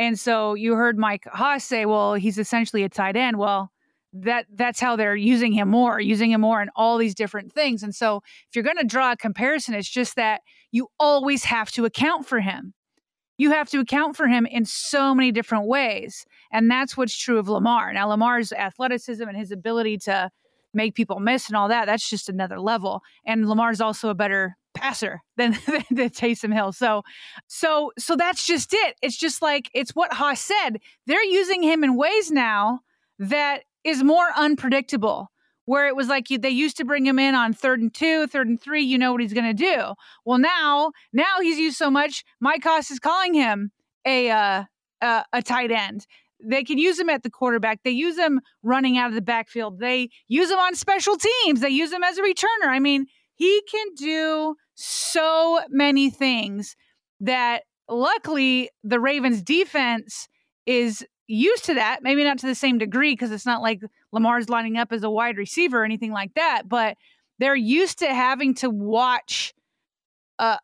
[0.00, 3.38] And so you heard Mike Hoss say, well, he's essentially a tight end.
[3.38, 3.70] Well,
[4.12, 7.84] that that's how they're using him more, using him more in all these different things.
[7.84, 10.40] And so if you're going to draw a comparison, it's just that
[10.72, 12.74] you always have to account for him
[13.38, 16.26] you have to account for him in so many different ways.
[16.52, 17.92] And that's what's true of Lamar.
[17.92, 20.30] Now, Lamar's athleticism and his ability to
[20.74, 21.86] make people miss and all that.
[21.86, 23.00] That's just another level.
[23.24, 25.52] And Lamar's also a better passer than,
[25.90, 26.72] than Taysom Hill.
[26.72, 27.02] So,
[27.46, 28.96] so, so that's just it.
[29.00, 30.78] It's just like it's what Hoss said.
[31.06, 32.80] They're using him in ways now
[33.18, 35.30] that is more unpredictable.
[35.68, 38.26] Where it was like you, they used to bring him in on third and two,
[38.26, 38.82] third and three.
[38.82, 39.92] You know what he's going to do.
[40.24, 42.24] Well, now, now he's used so much.
[42.40, 43.70] Mike Hoss is calling him
[44.06, 44.64] a uh,
[45.02, 46.06] uh, a tight end.
[46.42, 47.80] They can use him at the quarterback.
[47.84, 49.78] They use him running out of the backfield.
[49.78, 51.60] They use him on special teams.
[51.60, 52.68] They use him as a returner.
[52.68, 53.04] I mean,
[53.34, 56.76] he can do so many things
[57.20, 60.28] that luckily the Ravens defense
[60.64, 62.02] is used to that.
[62.02, 63.80] Maybe not to the same degree because it's not like
[64.12, 66.96] Lamar's lining up as a wide receiver or anything like that, but
[67.38, 69.54] they're used to having to watch
[70.38, 70.58] a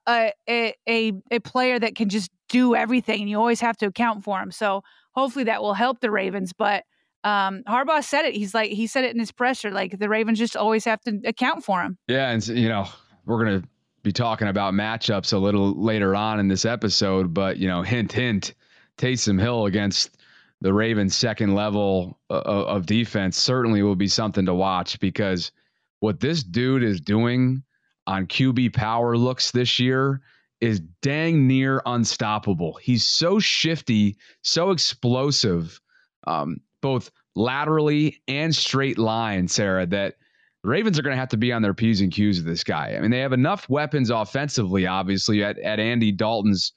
[0.48, 4.24] a a, a player that can just do everything and you always have to account
[4.24, 4.50] for him.
[4.50, 6.84] So hopefully that will help the Ravens, but
[7.24, 8.34] um, Harbaugh said it.
[8.34, 9.70] He's like he said it in his presser.
[9.70, 11.96] Like the Ravens just always have to account for him.
[12.06, 12.86] Yeah, and you know
[13.24, 13.62] we're gonna
[14.02, 18.12] be talking about matchups a little later on in this episode, but you know, hint,
[18.12, 18.54] hint,
[18.98, 20.18] Taysom Hill against
[20.64, 25.52] the Ravens' second level of, of defense certainly will be something to watch because
[26.00, 27.62] what this dude is doing
[28.06, 30.22] on QB power looks this year
[30.62, 32.78] is dang near unstoppable.
[32.80, 35.78] He's so shifty, so explosive,
[36.26, 40.14] um, both laterally and straight line, Sarah, that
[40.62, 42.94] Ravens are going to have to be on their P's and Q's with this guy.
[42.96, 46.72] I mean, they have enough weapons offensively, obviously, at, at Andy Dalton's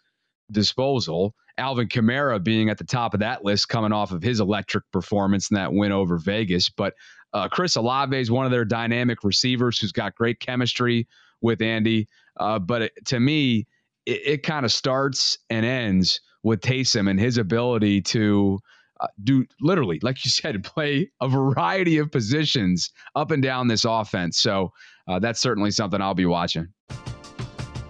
[0.51, 1.35] disposal.
[1.57, 5.49] Alvin Kamara being at the top of that list, coming off of his electric performance
[5.49, 6.69] in that win over Vegas.
[6.69, 6.93] But
[7.33, 11.07] uh, Chris Olave is one of their dynamic receivers who's got great chemistry
[11.41, 12.07] with Andy.
[12.39, 13.67] Uh, but it, to me,
[14.05, 18.59] it, it kind of starts and ends with Taysom and his ability to
[18.99, 23.85] uh, do literally, like you said, play a variety of positions up and down this
[23.85, 24.39] offense.
[24.39, 24.71] So
[25.07, 26.67] uh, that's certainly something I'll be watching.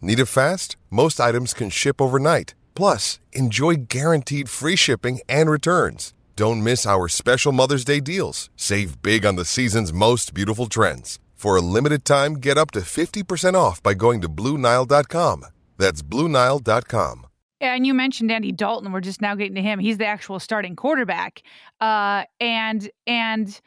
[0.00, 0.76] Need it fast?
[0.90, 2.54] Most items can ship overnight.
[2.74, 6.14] Plus, enjoy guaranteed free shipping and returns.
[6.36, 8.48] Don't miss our special Mother's Day deals.
[8.54, 11.18] Save big on the season's most beautiful trends.
[11.34, 15.46] For a limited time, get up to 50% off by going to BlueNile.com.
[15.78, 17.26] That's BlueNile.com.
[17.60, 18.92] And you mentioned Andy Dalton.
[18.92, 19.80] We're just now getting to him.
[19.80, 21.42] He's the actual starting quarterback.
[21.80, 23.60] Uh, and and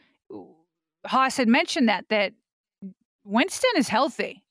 [1.05, 2.31] Hoss had mentioned that that
[3.25, 4.43] Winston is healthy.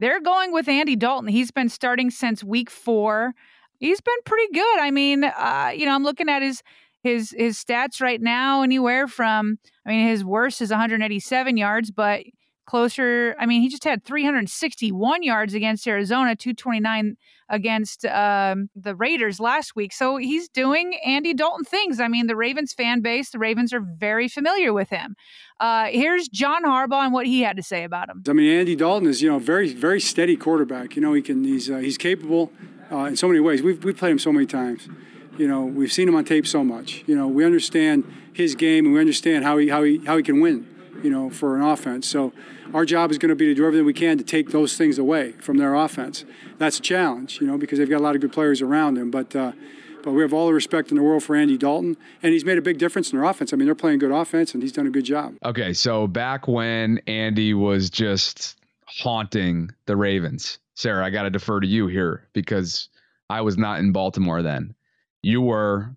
[0.00, 1.28] They're going with Andy Dalton.
[1.28, 3.32] He's been starting since week four.
[3.78, 4.78] He's been pretty good.
[4.78, 6.62] I mean, uh, you know, I'm looking at his
[7.02, 8.62] his his stats right now.
[8.62, 12.24] Anywhere from, I mean, his worst is 187 yards, but
[12.66, 13.34] closer.
[13.38, 17.16] I mean, he just had 361 yards against Arizona, 229
[17.48, 19.92] against um, the Raiders last week.
[19.92, 22.00] So he's doing Andy Dalton things.
[22.00, 25.14] I mean, the Ravens fan base, the Ravens are very familiar with him.
[25.60, 28.22] Uh, here's John Harbaugh and what he had to say about him.
[28.28, 30.96] I mean, Andy Dalton is you know very very steady quarterback.
[30.96, 32.50] You know, he can he's uh, he's capable
[32.90, 33.62] uh, in so many ways.
[33.62, 34.88] We've we've played him so many times.
[35.36, 37.02] You know, we've seen him on tape so much.
[37.06, 40.22] You know, we understand his game and we understand how he how he how he
[40.22, 40.73] can win.
[41.02, 42.06] You know, for an offense.
[42.06, 42.32] So
[42.72, 44.98] our job is going to be to do everything we can to take those things
[44.98, 46.24] away from their offense.
[46.58, 49.10] That's a challenge, you know, because they've got a lot of good players around them.
[49.10, 49.52] But uh,
[50.02, 52.58] but we have all the respect in the world for Andy Dalton, and he's made
[52.58, 53.52] a big difference in their offense.
[53.52, 55.34] I mean, they're playing good offense, and he's done a good job.
[55.44, 61.58] Okay, so back when Andy was just haunting the Ravens, Sarah, I got to defer
[61.60, 62.90] to you here because
[63.30, 64.74] I was not in Baltimore then.
[65.22, 65.96] you were,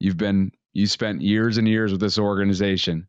[0.00, 3.08] you've been, you spent years and years with this organization.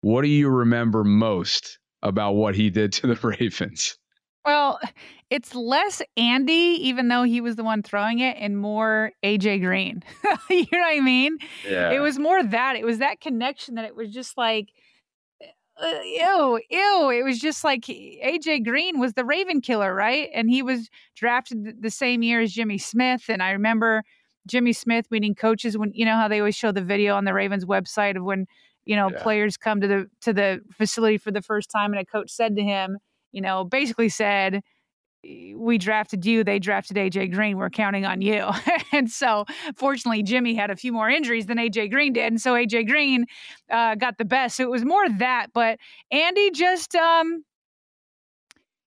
[0.00, 3.98] What do you remember most about what he did to the Ravens?
[4.44, 4.78] Well,
[5.28, 10.04] it's less Andy, even though he was the one throwing it, and more AJ Green.
[10.50, 11.38] you know what I mean?
[11.68, 11.90] Yeah.
[11.90, 12.76] It was more that.
[12.76, 14.68] It was that connection that it was just like,
[15.82, 17.10] uh, ew, ew.
[17.10, 20.30] It was just like AJ Green was the Raven killer, right?
[20.32, 23.24] And he was drafted the same year as Jimmy Smith.
[23.28, 24.04] And I remember
[24.46, 27.34] Jimmy Smith meeting coaches when, you know, how they always show the video on the
[27.34, 28.46] Ravens website of when,
[28.86, 29.22] you know, Yeah.
[29.22, 32.56] players come to the to the facility for the first time and a coach said
[32.56, 32.98] to him,
[33.32, 34.62] you know, basically said,
[35.56, 38.48] we drafted you, they drafted AJ Green, we're counting on you.
[38.92, 39.44] and so,
[39.76, 42.32] fortunately, Jimmy had a few more injuries than AJ Green did.
[42.32, 43.26] And so, AJ Green
[43.70, 44.56] uh, got the best.
[44.56, 45.48] So, it was more that.
[45.52, 45.78] But
[46.10, 47.44] Andy just, um,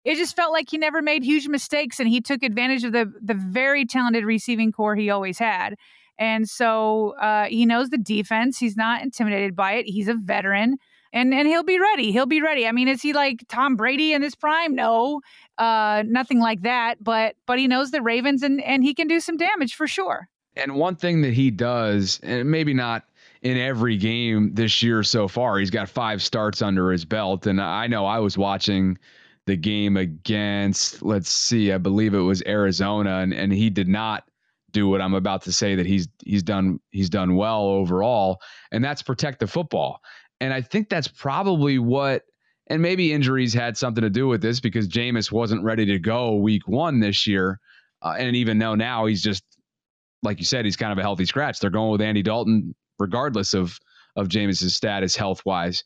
[0.05, 3.11] it just felt like he never made huge mistakes and he took advantage of the,
[3.21, 5.75] the very talented receiving corps he always had.
[6.19, 8.59] And so uh, he knows the defense.
[8.59, 9.87] He's not intimidated by it.
[9.87, 10.77] He's a veteran
[11.13, 12.11] and and he'll be ready.
[12.11, 12.67] He'll be ready.
[12.67, 14.75] I mean, is he like Tom Brady in his prime?
[14.75, 15.21] No,
[15.57, 17.03] uh, nothing like that.
[17.03, 20.29] But but he knows the Ravens and and he can do some damage for sure.
[20.55, 23.05] And one thing that he does, and maybe not
[23.41, 27.47] in every game this year so far, he's got five starts under his belt.
[27.47, 28.97] And I know I was watching
[29.45, 34.28] the game against, let's see, I believe it was Arizona, and, and he did not
[34.71, 38.39] do what I'm about to say that he's he's done he's done well overall,
[38.71, 40.01] and that's protect the football.
[40.41, 42.23] And I think that's probably what
[42.67, 46.35] and maybe injuries had something to do with this because Jameis wasn't ready to go
[46.35, 47.59] week one this year.
[48.01, 49.43] Uh, and even though now he's just
[50.21, 51.59] like you said, he's kind of a healthy scratch.
[51.59, 53.77] They're going with Andy Dalton, regardless of
[54.15, 55.83] of Jameis's status health wise.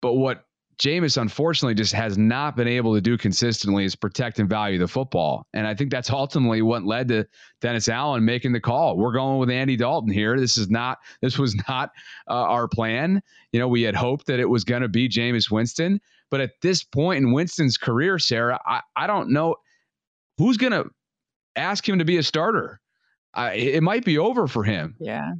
[0.00, 0.45] But what
[0.78, 4.86] Jameis unfortunately just has not been able to do consistently is protect and value the
[4.86, 5.46] football.
[5.54, 7.26] And I think that's ultimately what led to
[7.62, 8.98] Dennis Allen making the call.
[8.98, 10.38] We're going with Andy Dalton here.
[10.38, 11.90] This is not this was not
[12.28, 13.22] uh, our plan.
[13.52, 15.98] You know, we had hoped that it was going to be Jameis Winston,
[16.30, 19.56] but at this point in Winston's career, Sarah, I, I don't know
[20.36, 20.84] who's going to
[21.56, 22.80] ask him to be a starter.
[23.32, 24.94] I, it might be over for him.
[25.00, 25.32] Yeah.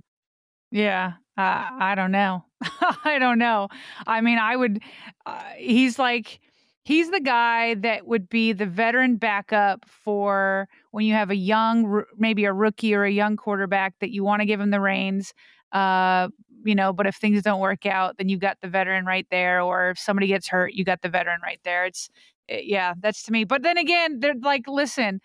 [0.71, 1.15] Yeah.
[1.39, 2.45] Uh, I don't know.
[3.05, 3.69] I don't know.
[4.07, 4.81] I mean, I would,
[5.27, 6.41] uh, he's like,
[6.85, 12.05] he's the guy that would be the veteran backup for when you have a young,
[12.17, 15.35] maybe a rookie or a young quarterback that you want to give him the reins.
[15.73, 16.29] Uh,
[16.65, 19.61] you know, but if things don't work out, then you've got the veteran right there.
[19.61, 21.85] Or if somebody gets hurt, you got the veteran right there.
[21.85, 22.09] It's,
[22.49, 23.45] eh, yeah, that's to me.
[23.45, 25.21] But then again, they're like, listen,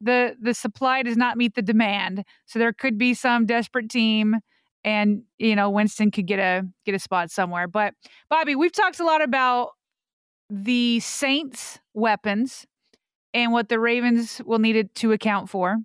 [0.00, 4.36] the the supply does not meet the demand, so there could be some desperate team
[4.86, 7.66] and you know Winston could get a get a spot somewhere.
[7.66, 7.92] But
[8.30, 9.70] Bobby, we've talked a lot about
[10.48, 12.64] the Saints' weapons
[13.34, 15.76] and what the Ravens will need it to account for.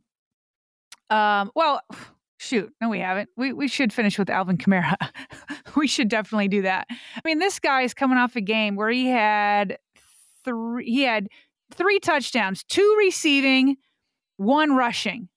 [1.09, 1.81] Um, well,
[2.37, 3.29] shoot, no, we haven't.
[3.35, 4.95] We we should finish with Alvin Kamara.
[5.75, 6.85] we should definitely do that.
[6.89, 9.79] I mean, this guy is coming off a game where he had
[10.45, 10.85] three.
[10.85, 11.27] He had
[11.73, 13.77] three touchdowns, two receiving,
[14.37, 15.27] one rushing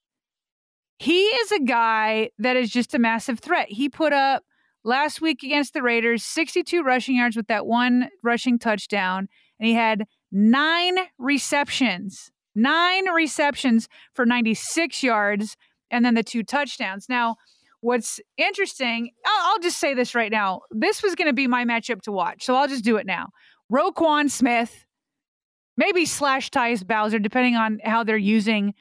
[1.05, 3.67] he is a guy that is just a massive threat.
[3.69, 4.43] He put up
[4.85, 9.29] last week against the Raiders 62 rushing yards with that one rushing touchdown,
[9.61, 15.59] and he had nine receptions, nine receptions for 96 yards,
[15.91, 17.07] and then the two touchdowns.
[17.07, 17.37] Now,
[17.83, 20.63] what's interesting, I'll, I'll just say this right now.
[20.71, 23.29] This was going to be my matchup to watch, so I'll just do it now.
[23.71, 24.87] Roquan Smith,
[25.77, 28.73] maybe slash Tyus Bowser, depending on how they're using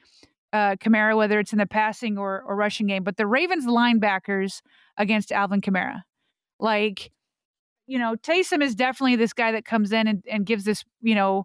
[0.54, 4.62] uh, Kamara, whether it's in the passing or, or rushing game, but the Ravens linebackers
[4.96, 6.02] against Alvin Kamara.
[6.60, 7.10] Like,
[7.88, 11.16] you know, Taysom is definitely this guy that comes in and, and gives this, you
[11.16, 11.44] know,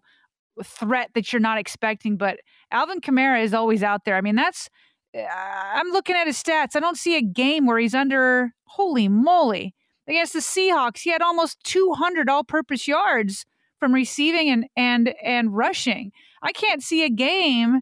[0.62, 2.38] threat that you're not expecting, but
[2.70, 4.14] Alvin Kamara is always out there.
[4.14, 4.70] I mean, that's,
[5.12, 6.76] uh, I'm looking at his stats.
[6.76, 9.74] I don't see a game where he's under, holy moly.
[10.06, 13.44] Against the Seahawks, he had almost 200 all purpose yards
[13.80, 16.12] from receiving and, and, and rushing.
[16.42, 17.80] I can't see a game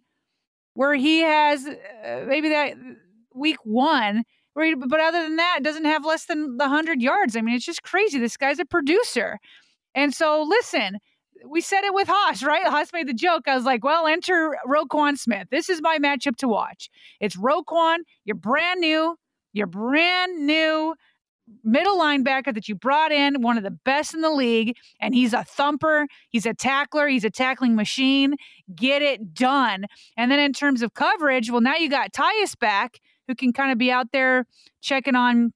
[0.78, 2.74] where he has uh, maybe that
[3.34, 4.22] week one,
[4.56, 7.34] he, but other than that, doesn't have less than the 100 yards.
[7.34, 8.20] I mean, it's just crazy.
[8.20, 9.40] This guy's a producer.
[9.96, 10.98] And so, listen,
[11.44, 12.64] we said it with Hoss, right?
[12.64, 13.48] Hoss made the joke.
[13.48, 15.48] I was like, well, enter Roquan Smith.
[15.50, 16.88] This is my matchup to watch.
[17.18, 17.96] It's Roquan.
[18.24, 19.16] You're brand new.
[19.52, 20.94] You're brand new
[21.64, 25.32] middle linebacker that you brought in, one of the best in the league, and he's
[25.32, 28.36] a thumper, he's a tackler, he's a tackling machine.
[28.74, 29.86] Get it done.
[30.16, 33.72] And then in terms of coverage, well, now you got Tyus back, who can kind
[33.72, 34.46] of be out there
[34.80, 35.52] checking on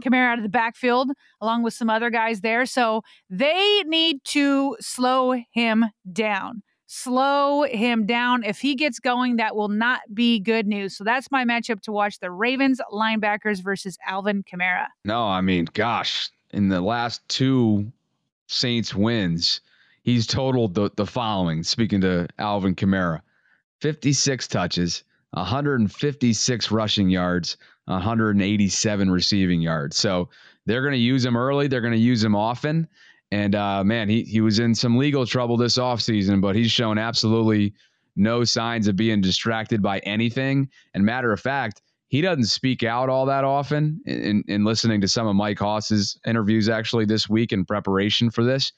[0.00, 1.10] Kamara out of the backfield,
[1.40, 2.64] along with some other guys there.
[2.64, 6.62] So they need to slow him down.
[6.92, 8.42] Slow him down.
[8.42, 10.96] If he gets going, that will not be good news.
[10.96, 14.88] So that's my matchup to watch the Ravens linebackers versus Alvin Kamara.
[15.04, 17.92] No, I mean, gosh, in the last two
[18.48, 19.60] Saints wins,
[20.02, 21.62] he's totaled the, the following.
[21.62, 23.20] Speaking to Alvin Kamara,
[23.80, 29.96] 56 touches, 156 rushing yards, 187 receiving yards.
[29.96, 30.28] So
[30.66, 31.68] they're going to use him early.
[31.68, 32.88] They're going to use him often.
[33.30, 36.98] And uh, man, he he was in some legal trouble this offseason, but he's shown
[36.98, 37.74] absolutely
[38.16, 40.68] no signs of being distracted by anything.
[40.94, 44.00] And matter of fact, he doesn't speak out all that often.
[44.04, 48.42] In, in listening to some of Mike Hoss's interviews actually this week in preparation for
[48.42, 48.72] this,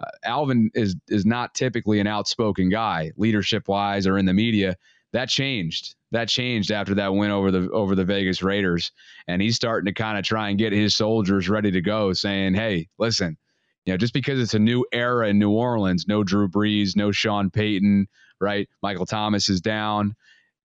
[0.00, 4.76] uh, Alvin is is not typically an outspoken guy, leadership wise or in the media.
[5.12, 5.94] That changed.
[6.10, 8.90] That changed after that win over the over the Vegas Raiders,
[9.28, 12.54] and he's starting to kind of try and get his soldiers ready to go, saying,
[12.54, 13.36] "Hey, listen."
[13.84, 17.10] You know, just because it's a new era in New Orleans, no Drew Brees, no
[17.10, 18.06] Sean Payton,
[18.40, 18.68] right?
[18.82, 20.14] Michael Thomas is down.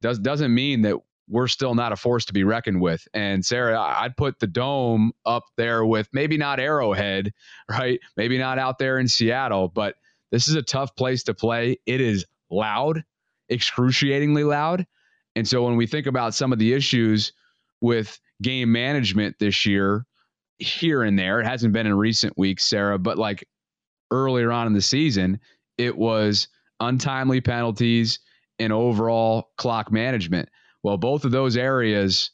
[0.01, 0.97] Does doesn't mean that
[1.29, 3.05] we're still not a force to be reckoned with.
[3.13, 7.33] And Sarah, I'd put the dome up there with maybe not Arrowhead,
[7.69, 7.99] right?
[8.15, 9.95] Maybe not out there in Seattle, but
[10.31, 11.77] this is a tough place to play.
[11.85, 13.03] It is loud,
[13.49, 14.85] excruciatingly loud.
[15.35, 17.33] And so when we think about some of the issues
[17.81, 20.05] with game management this year,
[20.59, 23.47] here and there, it hasn't been in recent weeks, Sarah, but like
[24.11, 25.39] earlier on in the season,
[25.77, 26.47] it was
[26.79, 28.19] untimely penalties
[28.59, 30.49] and overall clock management.
[30.83, 32.31] Well, both of those areas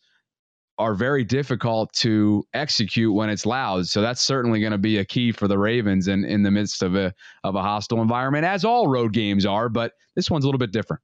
[0.79, 3.87] are very difficult to execute when it's loud.
[3.87, 6.81] So that's certainly going to be a key for the Ravens in, in the midst
[6.81, 7.13] of a
[7.43, 10.71] of a hostile environment, as all road games are, but this one's a little bit
[10.71, 11.01] different.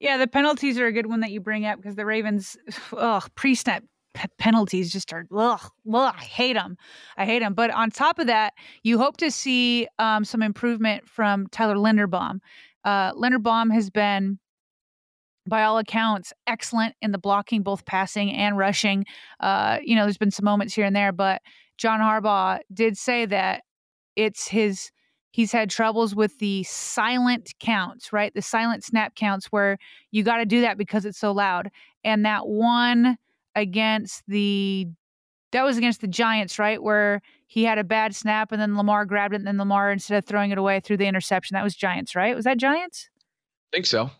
[0.00, 2.56] Yeah, the penalties are a good one that you bring up because the Ravens,
[2.92, 3.84] oh, pre-snap
[4.16, 5.60] p- penalties just are, ugh,
[5.92, 6.76] ugh, I hate them.
[7.16, 7.54] I hate them.
[7.54, 12.38] But on top of that, you hope to see um, some improvement from Tyler Linderbaum.
[12.84, 14.38] Uh, Linderbaum has been
[15.48, 19.04] by all accounts, excellent in the blocking, both passing and rushing.
[19.38, 21.42] Uh, you know, there's been some moments here and there, but
[21.76, 23.62] John Harbaugh did say that
[24.16, 24.90] it's his.
[25.30, 28.32] He's had troubles with the silent counts, right?
[28.32, 29.76] The silent snap counts where
[30.10, 31.68] you got to do that because it's so loud.
[32.04, 33.18] And that one
[33.56, 34.86] against the
[35.52, 36.80] that was against the Giants, right?
[36.82, 40.18] Where he had a bad snap and then Lamar grabbed it and then Lamar instead
[40.18, 41.54] of throwing it away threw the interception.
[41.54, 42.36] That was Giants, right?
[42.36, 43.08] Was that Giants?
[43.72, 44.10] I think so.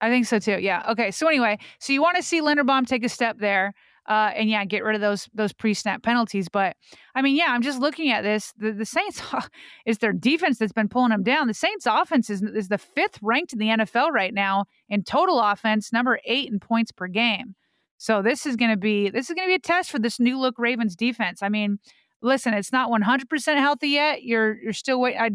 [0.00, 0.58] I think so too.
[0.60, 0.82] Yeah.
[0.90, 1.10] Okay.
[1.10, 3.72] So anyway, so you want to see Linderbaum take a step there,
[4.06, 6.48] uh, and yeah, get rid of those those pre-snap penalties.
[6.48, 6.76] But
[7.14, 8.52] I mean, yeah, I'm just looking at this.
[8.58, 9.22] The the Saints
[9.86, 11.46] is their defense that's been pulling them down.
[11.48, 15.40] The Saints offense is is the fifth ranked in the NFL right now in total
[15.40, 17.54] offense, number eight in points per game.
[17.98, 20.20] So this is going to be this is going to be a test for this
[20.20, 21.42] new look Ravens defense.
[21.42, 21.78] I mean,
[22.22, 24.22] listen, it's not 100% healthy yet.
[24.22, 25.16] You're you're still wait.
[25.16, 25.30] I,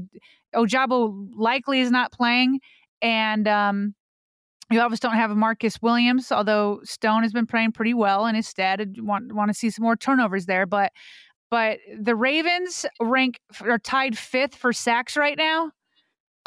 [0.55, 2.59] Ojabo likely is not playing,
[3.01, 3.93] and um,
[4.71, 8.35] you obviously don't have a Marcus Williams, although Stone has been playing pretty well in
[8.35, 8.81] his stead.
[8.81, 10.91] I want want to see some more turnovers there, but
[11.51, 15.71] but the Ravens rank are tied fifth for sacks right now.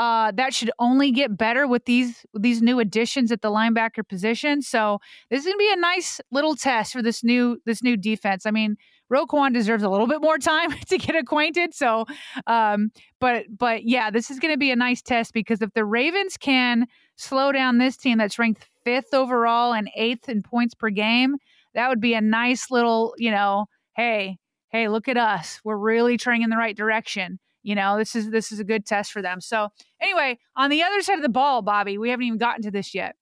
[0.03, 4.61] Uh, that should only get better with these these new additions at the linebacker position.
[4.61, 4.98] So
[5.30, 8.44] this is gonna be a nice little test for this new this new defense.
[8.44, 8.76] I mean,
[9.12, 11.72] Roquan deserves a little bit more time to get acquainted.
[11.72, 12.07] So,
[12.48, 12.90] um,
[13.20, 16.88] but but yeah, this is gonna be a nice test because if the Ravens can
[17.14, 21.36] slow down this team that's ranked fifth overall and eighth in points per game,
[21.74, 24.38] that would be a nice little, you know, hey,
[24.70, 25.61] hey, look at us.
[25.62, 27.38] We're really turning in the right direction.
[27.63, 29.41] You know, this is this is a good test for them.
[29.41, 29.69] So
[30.01, 32.95] anyway, on the other side of the ball, Bobby, we haven't even gotten to this
[32.95, 33.17] yet.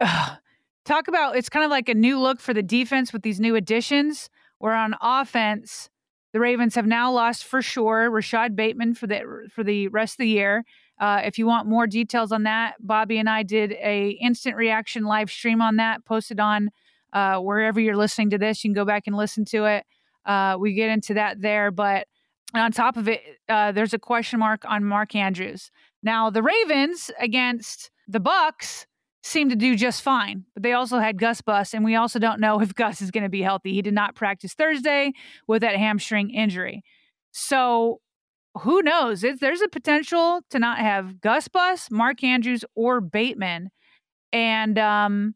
[0.00, 0.38] Ugh.
[0.84, 3.54] Talk about it's kind of like a new look for the defense with these new
[3.54, 4.30] additions.
[4.58, 5.88] Where on offense,
[6.32, 10.18] the Ravens have now lost for sure Rashad Bateman for the for the rest of
[10.18, 10.64] the year.
[10.98, 15.04] Uh, if you want more details on that, Bobby and I did a instant reaction
[15.04, 16.70] live stream on that, posted on
[17.14, 18.62] uh, wherever you're listening to this.
[18.62, 19.86] You can go back and listen to it.
[20.26, 22.06] Uh, we get into that there, but
[22.54, 25.70] on top of it, uh, there's a question mark on Mark Andrews.
[26.02, 28.86] Now the Ravens against the Bucks
[29.22, 32.40] seem to do just fine, but they also had Gus Bus, and we also don't
[32.40, 33.72] know if Gus is going to be healthy.
[33.72, 35.12] He did not practice Thursday
[35.46, 36.82] with that hamstring injury.
[37.32, 38.00] So
[38.58, 39.22] who knows?
[39.22, 43.70] It's, there's a potential to not have Gus Bus, Mark Andrews, or Bateman.
[44.32, 45.34] And um,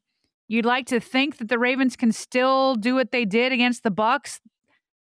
[0.48, 3.90] you'd like to think that the Ravens can still do what they did against the
[3.90, 4.40] Bucks,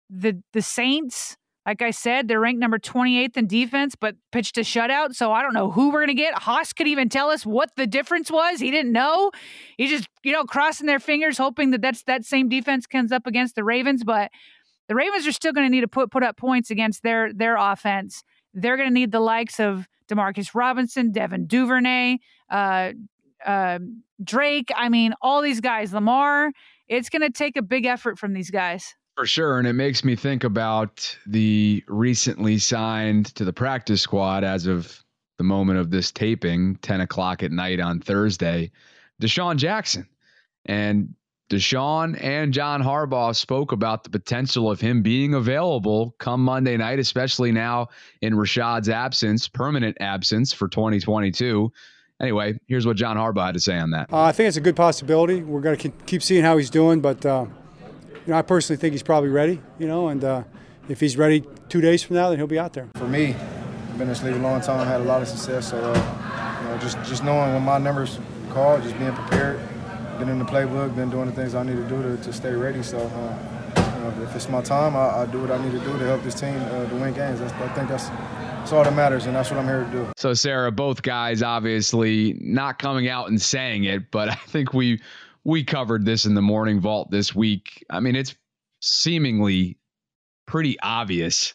[0.09, 4.61] The the Saints, like I said, they're ranked number 28th in defense, but pitched a
[4.61, 5.15] shutout.
[5.15, 6.33] So I don't know who we're gonna get.
[6.33, 8.59] Hoss could even tell us what the difference was.
[8.59, 9.31] He didn't know.
[9.77, 13.25] He just, you know, crossing their fingers, hoping that that's that same defense comes up
[13.27, 14.03] against the Ravens.
[14.03, 14.31] But
[14.87, 17.55] the Ravens are still going to need to put put up points against their their
[17.55, 18.23] offense.
[18.53, 22.17] They're going to need the likes of Demarcus Robinson, Devin Duvernay,
[22.49, 22.91] uh,
[23.45, 23.79] uh,
[24.23, 24.69] Drake.
[24.75, 26.51] I mean, all these guys, Lamar.
[26.89, 28.93] It's going to take a big effort from these guys.
[29.15, 29.59] For sure.
[29.59, 35.03] And it makes me think about the recently signed to the practice squad as of
[35.37, 38.71] the moment of this taping, 10 o'clock at night on Thursday,
[39.21, 40.07] DeSean Jackson.
[40.65, 41.13] And
[41.51, 46.97] DeSean and John Harbaugh spoke about the potential of him being available come Monday night,
[46.97, 47.89] especially now
[48.21, 51.71] in Rashad's absence, permanent absence for 2022.
[52.19, 54.11] Anyway, here's what John Harbaugh had to say on that.
[54.11, 55.43] Uh, I think it's a good possibility.
[55.43, 57.45] We're going to keep seeing how he's doing, but uh,
[58.25, 59.61] you know, I personally think he's probably ready.
[59.79, 60.43] You know, and uh,
[60.89, 62.87] if he's ready two days from now, then he'll be out there.
[62.95, 65.69] For me, I've been in this league a long time, had a lot of success.
[65.69, 68.19] So, uh, you know, just just knowing when my numbers
[68.49, 69.59] call, just being prepared,
[70.19, 72.53] been in the playbook, been doing the things I need to do to, to stay
[72.53, 72.83] ready.
[72.83, 75.79] So, uh, you know, if it's my time, I, I, do what I need to
[75.79, 77.39] do to help this team uh, to win games.
[77.39, 80.07] That's, I think that's that's all that matters, and that's what I'm here to do.
[80.15, 85.01] So, Sarah, both guys obviously not coming out and saying it, but I think we
[85.43, 87.85] we covered this in the morning vault this week.
[87.89, 88.35] I mean, it's
[88.81, 89.77] seemingly
[90.45, 91.53] pretty obvious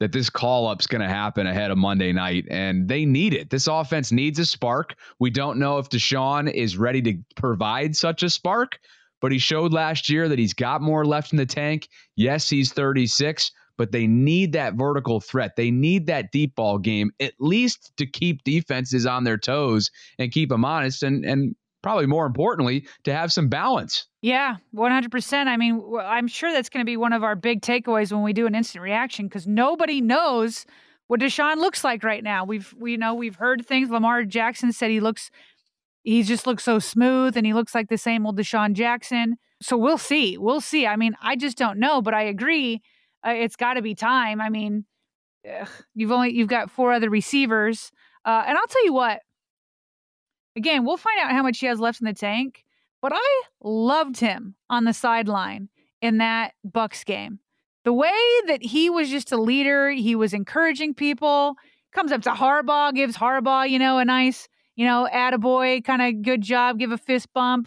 [0.00, 3.50] that this call up's going to happen ahead of Monday night, and they need it.
[3.50, 4.94] This offense needs a spark.
[5.18, 8.78] We don't know if DeSean is ready to provide such a spark,
[9.20, 11.88] but he showed last year that he's got more left in the tank.
[12.16, 15.56] Yes, he's 36, but they need that vertical threat.
[15.56, 20.32] They need that deep ball game, at least to keep defenses on their toes and
[20.32, 21.02] keep them honest.
[21.02, 24.06] And and probably more importantly, to have some balance.
[24.22, 25.46] Yeah, 100%.
[25.46, 28.32] I mean, I'm sure that's going to be one of our big takeaways when we
[28.32, 30.66] do an instant reaction because nobody knows
[31.06, 32.44] what DeSean looks like right now.
[32.44, 33.90] We've, we know, we've heard things.
[33.90, 35.30] Lamar Jackson said he looks,
[36.02, 39.36] he just looks so smooth and he looks like the same old DeSean Jackson.
[39.62, 40.38] So we'll see.
[40.38, 40.86] We'll see.
[40.86, 42.82] I mean, I just don't know, but I agree.
[43.26, 44.40] Uh, it's got to be time.
[44.40, 44.84] I mean,
[45.50, 47.90] ugh, you've only, you've got four other receivers.
[48.24, 49.20] Uh, and I'll tell you what,
[50.60, 52.64] Again, we'll find out how much he has left in the tank,
[53.00, 55.70] but I loved him on the sideline
[56.02, 57.38] in that Bucks game.
[57.84, 58.12] The way
[58.46, 61.54] that he was just a leader, he was encouraging people,
[61.92, 66.20] comes up to Harbaugh, gives Harbaugh, you know, a nice, you know, attaboy, kind of
[66.20, 67.66] good job, give a fist bump.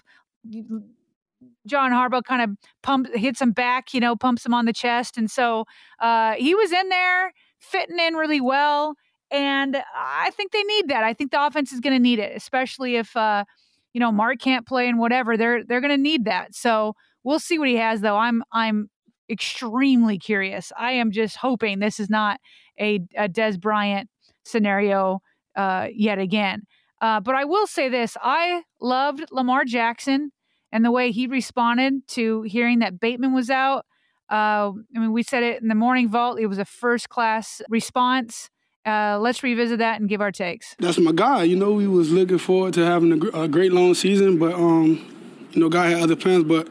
[1.65, 5.17] John Harbaugh kind of pump hits him back, you know, pumps him on the chest.
[5.17, 5.65] And so
[5.99, 8.93] uh, he was in there fitting in really well.
[9.33, 11.03] And I think they need that.
[11.03, 13.45] I think the offense is going to need it, especially if uh,
[13.91, 15.35] you know Mark can't play and whatever.
[15.35, 16.53] They're they're going to need that.
[16.53, 18.15] So we'll see what he has, though.
[18.15, 18.89] I'm I'm
[19.29, 20.71] extremely curious.
[20.77, 22.39] I am just hoping this is not
[22.79, 24.07] a, a Dez Bryant
[24.45, 25.21] scenario
[25.55, 26.63] uh, yet again.
[27.01, 30.31] Uh, but I will say this: I loved Lamar Jackson
[30.71, 33.85] and the way he responded to hearing that Bateman was out.
[34.31, 36.39] Uh, I mean, we said it in the morning vault.
[36.39, 38.49] It was a first class response.
[38.85, 40.75] Uh, let's revisit that and give our takes.
[40.79, 41.43] That's my guy.
[41.43, 45.05] You know, we was looking forward to having a, a great long season, but um,
[45.51, 46.43] you know, guy had other plans.
[46.43, 46.67] But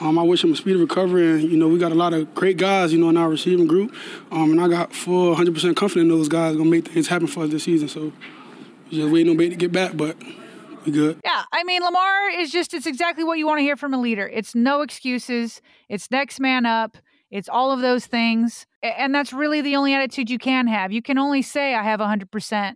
[0.00, 1.30] um, I wish him a speedy recovery.
[1.32, 3.66] And you know, we got a lot of great guys, you know, in our receiving
[3.66, 3.94] group,
[4.30, 7.44] um, and I got full 100% confidence in those guys gonna make things happen for
[7.44, 7.88] us this season.
[7.88, 8.12] So
[8.90, 10.16] just waiting on Bate to get back, but.
[10.86, 11.20] We good.
[11.22, 14.26] Yeah, I mean Lamar is just—it's exactly what you want to hear from a leader.
[14.26, 15.60] It's no excuses.
[15.90, 16.96] It's next man up.
[17.30, 18.66] It's all of those things.
[18.82, 20.90] And that's really the only attitude you can have.
[20.90, 22.74] You can only say, I have 100%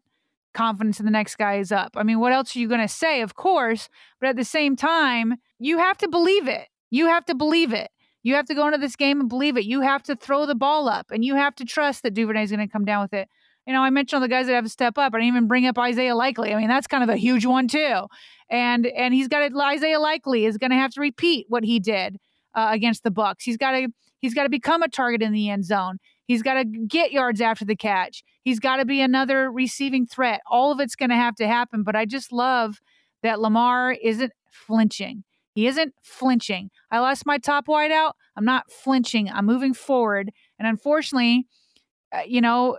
[0.52, 1.92] confidence in the next guy is up.
[1.96, 3.22] I mean, what else are you going to say?
[3.22, 3.88] Of course.
[4.20, 6.68] But at the same time, you have to believe it.
[6.90, 7.90] You have to believe it.
[8.22, 9.64] You have to go into this game and believe it.
[9.64, 12.50] You have to throw the ball up and you have to trust that Duvernay is
[12.50, 13.28] going to come down with it.
[13.66, 15.14] You know, I mentioned all the guys that have to step up.
[15.14, 16.52] I didn't even bring up Isaiah Likely.
[16.52, 18.06] I mean, that's kind of a huge one too.
[18.50, 21.80] And and he's got to, Isaiah Likely is going to have to repeat what he
[21.80, 22.18] did
[22.54, 23.44] uh, against the Bucks.
[23.44, 23.88] He's got to
[24.24, 25.98] He's got to become a target in the end zone.
[26.24, 28.24] He's got to get yards after the catch.
[28.42, 30.40] He's got to be another receiving threat.
[30.50, 31.82] All of it's going to have to happen.
[31.82, 32.80] But I just love
[33.22, 35.24] that Lamar isn't flinching.
[35.54, 36.70] He isn't flinching.
[36.90, 38.12] I lost my top wideout.
[38.34, 39.28] I'm not flinching.
[39.30, 40.30] I'm moving forward.
[40.58, 41.46] And unfortunately,
[42.10, 42.78] uh, you know,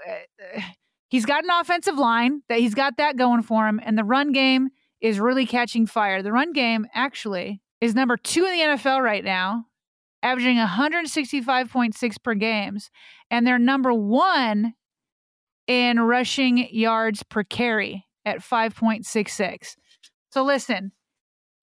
[0.58, 0.62] uh,
[1.10, 3.80] he's got an offensive line that he's got that going for him.
[3.84, 4.70] And the run game
[5.00, 6.24] is really catching fire.
[6.24, 9.66] The run game actually is number two in the NFL right now
[10.24, 12.90] averaging 165.6 per games,
[13.30, 14.74] and they're number one
[15.68, 19.76] in rushing yards per carry at 5.66.
[20.32, 20.92] So listen,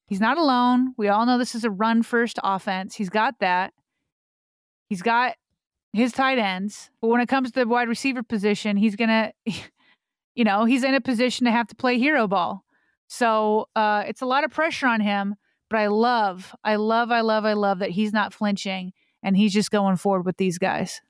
[0.06, 0.94] he's not alone.
[0.96, 2.94] We all know this is a run first offense.
[2.94, 3.72] He's got that.
[4.88, 5.34] He's got
[5.92, 6.90] his tight ends.
[7.00, 9.08] But when it comes to the wide receiver position, he's going
[9.46, 9.52] to,
[10.34, 12.64] you know, he's in a position to have to play hero ball.
[13.08, 15.36] So uh, it's a lot of pressure on him.
[15.72, 18.92] But I love, I love, I love, I love that he's not flinching
[19.22, 21.00] and he's just going forward with these guys.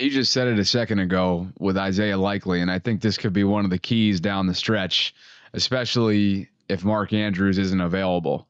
[0.00, 3.32] You just said it a second ago with Isaiah Likely, and I think this could
[3.32, 5.14] be one of the keys down the stretch,
[5.52, 8.48] especially if Mark Andrews isn't available.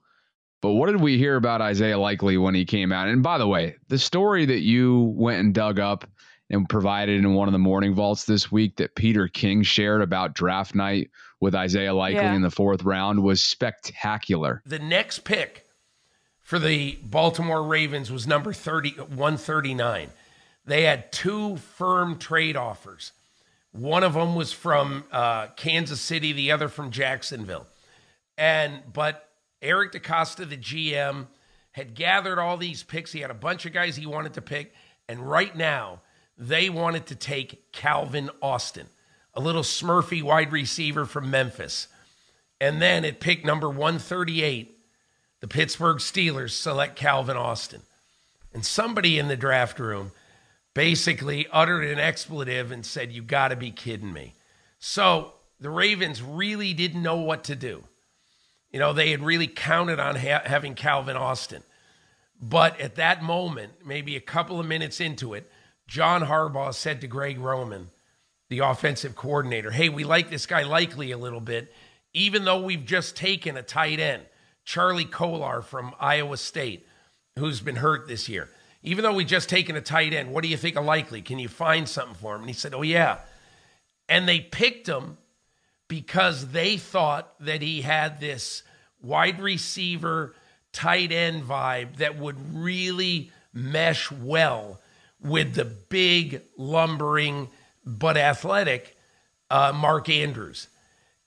[0.63, 3.09] But what did we hear about Isaiah Likely when he came out?
[3.09, 6.07] And by the way, the story that you went and dug up
[6.49, 10.35] and provided in one of the morning vaults this week that Peter King shared about
[10.35, 11.11] draft night
[11.43, 12.35] with Isaiah Likely yeah.
[12.35, 14.63] in the fourth round was spectacular.
[14.65, 15.67] The next pick
[16.41, 20.09] for the Baltimore Ravens was number 30, 139.
[20.65, 23.11] They had two firm trade offers.
[23.73, 27.67] One of them was from uh, Kansas City, the other from Jacksonville.
[28.39, 29.29] And but
[29.61, 31.27] Eric DeCosta, the GM,
[31.73, 33.11] had gathered all these picks.
[33.11, 34.75] He had a bunch of guys he wanted to pick.
[35.09, 36.03] And right now,
[36.39, 38.87] they wanted to take Calvin Austin,
[39.35, 41.89] a little Smurfy wide receiver from Memphis.
[42.61, 44.77] And then at pick number 138,
[45.41, 47.83] the Pittsburgh Steelers select Calvin Austin.
[48.55, 50.13] And somebody in the draft room
[50.75, 54.35] basically uttered an expletive and said, You got to be kidding me.
[54.79, 57.85] So the Ravens really didn't know what to do.
[58.71, 61.63] You know, they had really counted on ha- having Calvin Austin.
[62.41, 65.51] But at that moment, maybe a couple of minutes into it,
[65.87, 67.89] John Harbaugh said to Greg Roman,
[68.53, 71.73] the offensive coordinator, Hey, we like this guy likely a little bit,
[72.13, 74.25] even though we've just taken a tight end,
[74.67, 76.87] Charlie Kolar from Iowa State,
[77.39, 78.51] who's been hurt this year.
[78.83, 81.23] Even though we just taken a tight end, what do you think of likely?
[81.23, 82.43] Can you find something for him?
[82.43, 83.21] And he said, Oh, yeah.
[84.07, 85.17] And they picked him
[85.89, 88.65] because they thought that he had this
[89.01, 90.35] wide receiver,
[90.75, 94.79] tight end vibe that would really mesh well
[95.23, 97.49] with the big, lumbering,
[97.85, 98.97] but athletic
[99.51, 100.69] uh, Mark Andrews.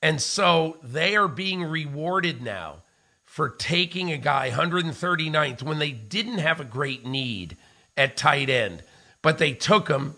[0.01, 2.83] And so they are being rewarded now
[3.23, 7.57] for taking a guy 139th when they didn't have a great need
[7.97, 8.83] at tight end,
[9.21, 10.15] but they took him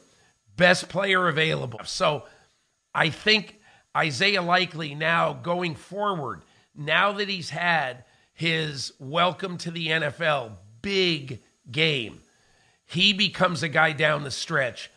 [0.55, 1.79] best player available.
[1.83, 2.23] So
[2.93, 3.59] I think
[3.95, 6.41] Isaiah Likely now going forward,
[6.75, 11.39] now that he's had his welcome to the NFL big
[11.71, 12.21] game,
[12.85, 14.91] he becomes a guy down the stretch.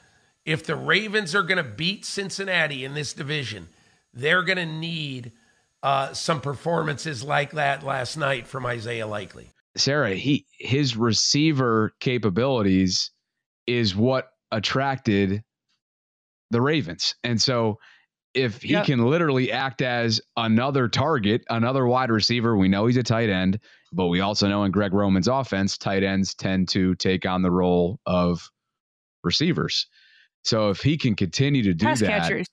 [0.45, 3.69] If the Ravens are going to beat Cincinnati in this division,
[4.15, 5.33] they're going to need
[5.83, 9.51] uh, some performances like that last night from Isaiah Likely.
[9.77, 13.13] Sarah, he his receiver capabilities
[13.67, 15.45] is what attracted
[16.51, 17.15] the Ravens.
[17.23, 17.79] And so
[18.35, 18.87] if he yep.
[18.87, 23.61] can literally act as another target, another wide receiver, we know he's a tight end,
[23.93, 27.51] but we also know in Greg Roman's offense, tight ends tend to take on the
[27.51, 28.51] role of
[29.25, 29.87] receivers.
[30.43, 32.49] So if he can continue to do pass that, catchers.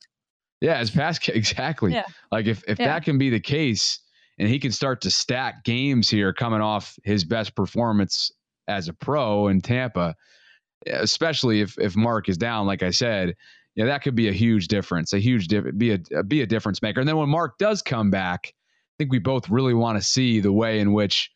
[0.61, 1.93] yeah, as pass exactly.
[1.93, 2.05] Yeah.
[2.31, 2.87] Like if if yeah.
[2.87, 3.99] that can be the case,
[4.37, 8.31] and he can start to stack games here, coming off his best performance
[8.67, 10.15] as a pro in Tampa,
[10.85, 13.35] especially if if Mark is down, like I said,
[13.75, 16.99] yeah, that could be a huge difference, a huge be a be a difference maker.
[16.99, 20.39] And then when Mark does come back, I think we both really want to see
[20.39, 21.29] the way in which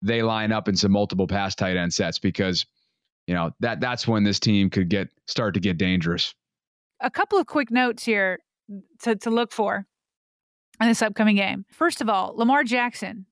[0.00, 2.66] they line up in some multiple pass tight end sets because
[3.28, 6.34] you know that that's when this team could get start to get dangerous.
[7.00, 8.38] A couple of quick notes here
[9.02, 9.86] to to look for
[10.80, 11.66] in this upcoming game.
[11.70, 13.26] First of all, Lamar Jackson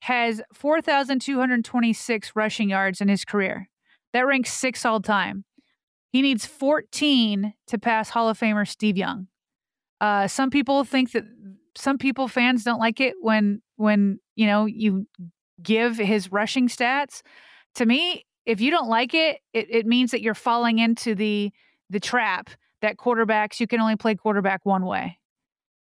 [0.00, 3.68] has 4,226 rushing yards in his career.
[4.12, 5.44] That ranks sixth all time.
[6.10, 9.28] He needs 14 to pass Hall of Famer Steve Young.
[10.00, 11.24] Uh, some people think that
[11.76, 15.06] some people fans don't like it when when you know you
[15.62, 17.22] give his rushing stats.
[17.76, 21.52] To me, if you don't like it, it, it means that you're falling into the
[21.90, 22.50] the trap
[22.82, 25.18] that quarterbacks you can only play quarterback one way.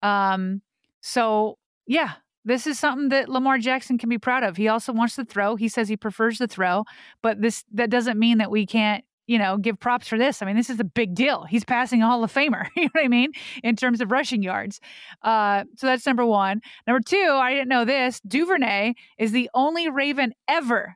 [0.02, 0.62] Um,
[1.02, 2.14] so yeah,
[2.46, 4.58] this is something that Lamar Jackson can be proud of.
[4.58, 5.56] He also wants to throw.
[5.56, 6.86] He says he prefers to throw,
[7.22, 10.42] but this that doesn't mean that we can't you know, give props for this.
[10.42, 11.46] I mean, this is a big deal.
[11.46, 13.32] He's passing a Hall of Famer, you know what I mean,
[13.64, 14.80] in terms of rushing yards.
[15.24, 16.62] Uh, so that's number one.
[16.86, 18.20] Number two, I didn't know this.
[18.22, 20.96] Duvernay is the only Raven ever,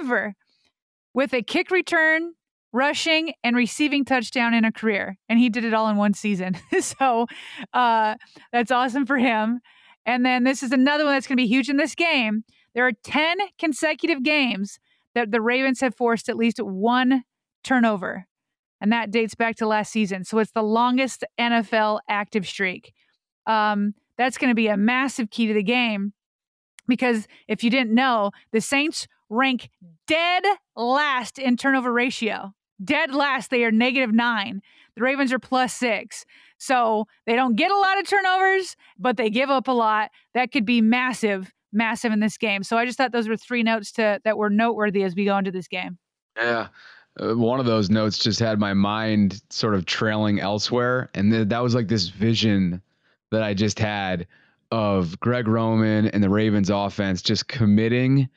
[0.00, 0.34] ever
[1.14, 2.32] with a kick return,
[2.72, 5.18] rushing, and receiving touchdown in a career.
[5.28, 6.56] And he did it all in one season.
[6.80, 7.26] so
[7.72, 8.16] uh,
[8.52, 9.60] that's awesome for him.
[10.04, 12.44] And then this is another one that's going to be huge in this game.
[12.74, 14.78] There are 10 consecutive games
[15.14, 17.24] that the Ravens have forced at least one
[17.62, 18.26] turnover.
[18.80, 20.24] And that dates back to last season.
[20.24, 22.92] So it's the longest NFL active streak.
[23.46, 26.12] Um, that's going to be a massive key to the game
[26.88, 29.70] because if you didn't know, the Saints rank
[30.06, 30.44] dead
[30.76, 32.52] last in turnover ratio.
[32.84, 34.60] Dead last, they are negative nine.
[34.96, 36.24] The Ravens are plus six.
[36.58, 40.10] So they don't get a lot of turnovers, but they give up a lot.
[40.34, 42.62] That could be massive, massive in this game.
[42.62, 45.38] So I just thought those were three notes to that were noteworthy as we go
[45.38, 45.98] into this game.
[46.36, 46.68] Yeah.
[47.20, 51.48] uh, one of those notes just had my mind sort of trailing elsewhere, and th-
[51.48, 52.80] that was like this vision
[53.30, 54.26] that I just had
[54.70, 58.28] of Greg Roman and the Ravens offense just committing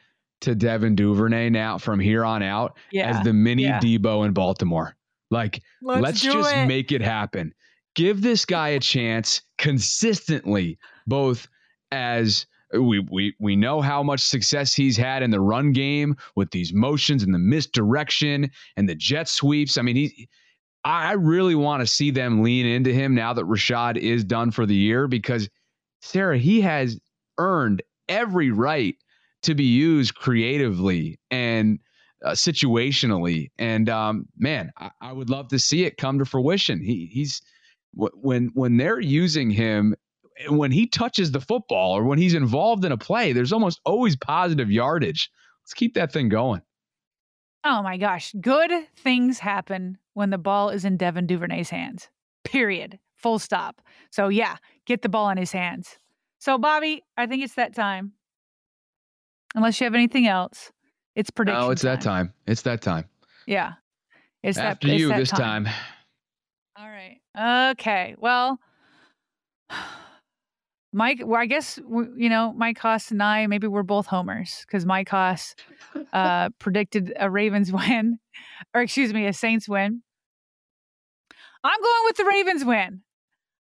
[0.42, 3.80] to Devin Duvernay now from here on out Yeah, as the mini yeah.
[3.80, 4.96] Deebo in Baltimore.
[5.32, 6.66] Like, Let's let's, just it.
[6.68, 7.54] make it happen.
[7.96, 10.78] Give this guy a chance consistently,
[11.08, 11.48] both
[11.92, 16.52] as we we we know how much success he's had in the run game with
[16.52, 19.78] these motions and the misdirection and the jet sweeps.
[19.78, 20.30] I mean, he
[20.84, 24.52] I I really want to see them lean into him now that Rashad is done
[24.52, 25.50] for the year because
[26.02, 27.00] Sarah, he has
[27.38, 28.96] earned every right
[29.46, 31.80] to be used creatively and
[32.24, 33.52] uh, situationally.
[33.58, 36.82] And um, man, I, I would love to see it come to fruition.
[36.82, 37.42] He he's
[37.94, 39.96] when when they're using him
[40.50, 44.16] when he touches the football or when he's involved in a play, there's almost always
[44.16, 45.32] positive yardage.
[45.64, 46.62] Let's keep that thing going.
[47.64, 48.34] Oh my gosh.
[48.40, 52.10] Good things happen when the ball is in Devin Duvernay's hands.
[52.44, 53.00] Period.
[53.16, 53.82] Full stop.
[54.12, 55.98] So yeah, get the ball in his hands.
[56.38, 58.12] So Bobby, I think it's that time.
[59.56, 60.72] Unless you have anything else,
[61.16, 61.64] it's prediction.
[61.64, 62.34] Oh, it's that time.
[62.46, 63.06] It's that time.
[63.48, 63.74] Yeah,
[64.44, 64.94] it's After that.
[64.94, 65.68] it's you that this time.
[66.78, 67.72] All right.
[67.72, 68.16] Okay.
[68.18, 68.60] Well,
[70.94, 71.22] Mike.
[71.24, 73.48] Well, I guess you know Mike Hoss and I.
[73.48, 75.56] Maybe we're both homers because Mike Hoss
[76.12, 78.20] uh, predicted a Ravens win,
[78.74, 80.02] or excuse me, a Saints win.
[81.64, 83.02] I'm going with the Ravens win.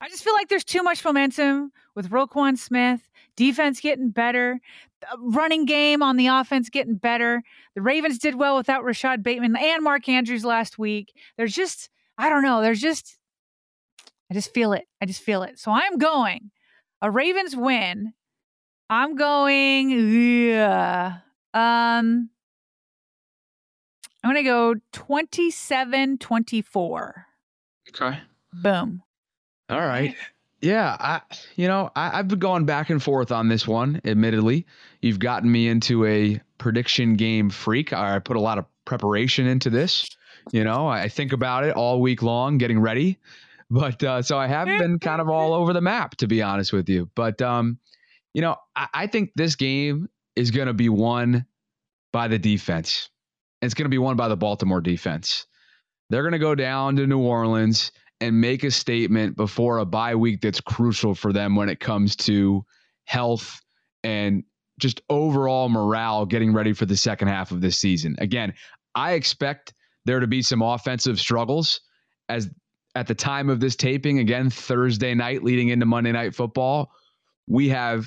[0.04, 4.60] I just feel like there's too much momentum with Roquan Smith, defense getting better,
[5.18, 7.42] running game on the offense getting better.
[7.76, 11.14] The Ravens did well without Rashad Bateman and Mark Andrews last week.
[11.38, 13.18] There's just, I don't know, there's just,
[14.30, 14.90] I just feel it.
[15.02, 15.58] I just feel it.
[15.58, 16.52] So I'm going
[17.02, 18.12] a Ravens win.
[18.90, 21.20] I'm going, yeah.
[21.54, 22.30] Um,
[24.22, 27.26] I'm going to go 27 24.
[27.90, 28.20] Okay.
[28.52, 29.02] Boom.
[29.70, 30.16] All right.
[30.64, 31.20] Yeah, I
[31.58, 34.66] you know, I, I've been going back and forth on this one, admittedly.
[35.02, 37.92] You've gotten me into a prediction game freak.
[37.92, 40.08] I put a lot of preparation into this.
[40.54, 43.20] You know, I think about it all week long, getting ready.
[43.70, 46.72] But uh, so I have been kind of all over the map, to be honest
[46.72, 47.10] with you.
[47.14, 47.78] But um,
[48.34, 50.08] you know, I, I think this game
[50.38, 51.46] is gonna be won
[52.14, 53.10] by the defense.
[53.62, 55.46] It's gonna be won by the Baltimore defense.
[56.10, 57.92] They're gonna go down to New Orleans
[58.24, 62.16] and make a statement before a bye week that's crucial for them when it comes
[62.16, 62.64] to
[63.04, 63.60] health
[64.02, 64.46] and
[64.80, 68.16] just overall morale getting ready for the second half of this season.
[68.20, 68.54] Again,
[68.96, 69.74] I expect
[70.06, 71.82] there to be some offensive struggles
[72.30, 72.50] as
[72.96, 76.94] at the time of this taping, again, Thursday night leading into Monday night football,
[77.46, 78.06] we have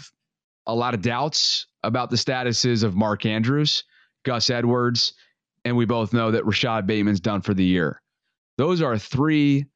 [0.66, 3.84] a lot of doubts about the statuses of Mark Andrews,
[4.24, 5.12] Gus Edwards,
[5.66, 8.00] and we both know that Rashad Bateman's done for the year.
[8.56, 9.66] Those are three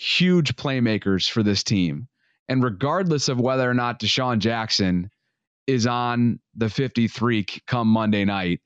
[0.00, 2.08] huge playmakers for this team.
[2.48, 5.10] And regardless of whether or not DeSean Jackson
[5.66, 8.60] is on the 53 come Monday night,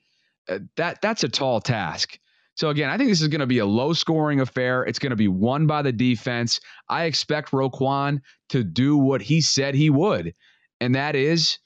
[0.48, 2.18] uh, that that's a tall task.
[2.56, 4.84] So again, I think this is going to be a low scoring affair.
[4.84, 6.60] It's going to be won by the defense.
[6.88, 8.20] I expect Roquan
[8.50, 10.34] to do what he said he would,
[10.80, 11.58] and that is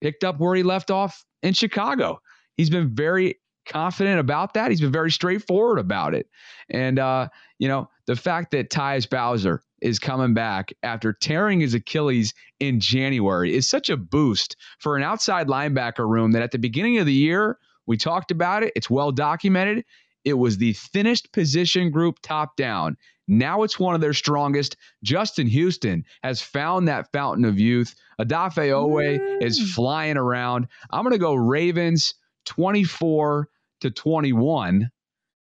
[0.00, 2.20] picked up where he left off in Chicago.
[2.56, 3.38] He's been very
[3.68, 4.70] confident about that.
[4.70, 6.26] He's been very straightforward about it.
[6.70, 7.28] And uh,
[7.58, 12.80] you know, the fact that Tyus Bowser is coming back after tearing his Achilles in
[12.80, 17.06] January is such a boost for an outside linebacker room that at the beginning of
[17.06, 18.72] the year, we talked about it.
[18.74, 19.84] It's well documented.
[20.24, 22.96] It was the thinnest position group top down.
[23.28, 24.76] Now it's one of their strongest.
[25.02, 27.94] Justin Houston has found that fountain of youth.
[28.20, 30.68] Odafe Oweh is flying around.
[30.90, 32.14] I'm going to go Ravens
[32.46, 33.48] 24
[33.80, 34.90] to 21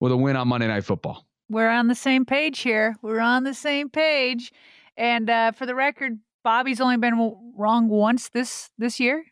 [0.01, 1.28] with a win on Monday Night Football.
[1.51, 2.97] We're on the same page here.
[3.03, 4.53] We're on the same page.
[4.97, 9.25] And uh, for the record, Bobby's only been wrong once this this year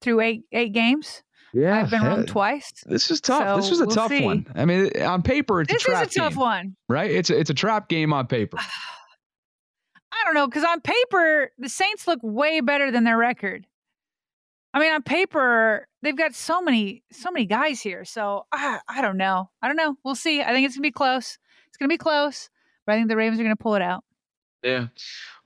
[0.00, 1.22] through eight eight games.
[1.52, 2.72] Yeah, I've been wrong twice.
[2.86, 3.56] This is tough.
[3.56, 4.24] this was a we'll tough see.
[4.24, 4.46] one.
[4.54, 6.76] I mean, on paper, it's This a is trap a tough game, one.
[6.88, 7.10] right?
[7.10, 8.56] It's a, it's a trap game on paper.
[10.12, 13.66] I don't know because on paper the Saints look way better than their record.
[14.72, 18.04] I mean, on paper they've got so many so many guys here.
[18.04, 19.50] So I I don't know.
[19.60, 19.96] I don't know.
[20.04, 20.40] We'll see.
[20.42, 21.38] I think it's gonna be close.
[21.80, 22.50] It's gonna be close,
[22.84, 24.04] but I think the Ravens are gonna pull it out.
[24.62, 24.88] Yeah.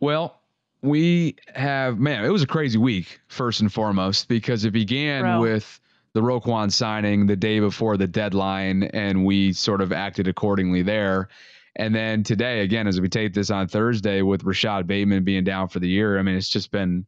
[0.01, 0.41] Well,
[0.83, 5.43] we have man, it was a crazy week first and foremost because it began Bro.
[5.43, 5.81] with
[6.13, 11.29] the Roquan signing the day before the deadline, and we sort of acted accordingly there.
[11.77, 15.69] And then today, again, as we take this on Thursday with Rashad Bateman being down
[15.69, 17.07] for the year, I mean, it's just been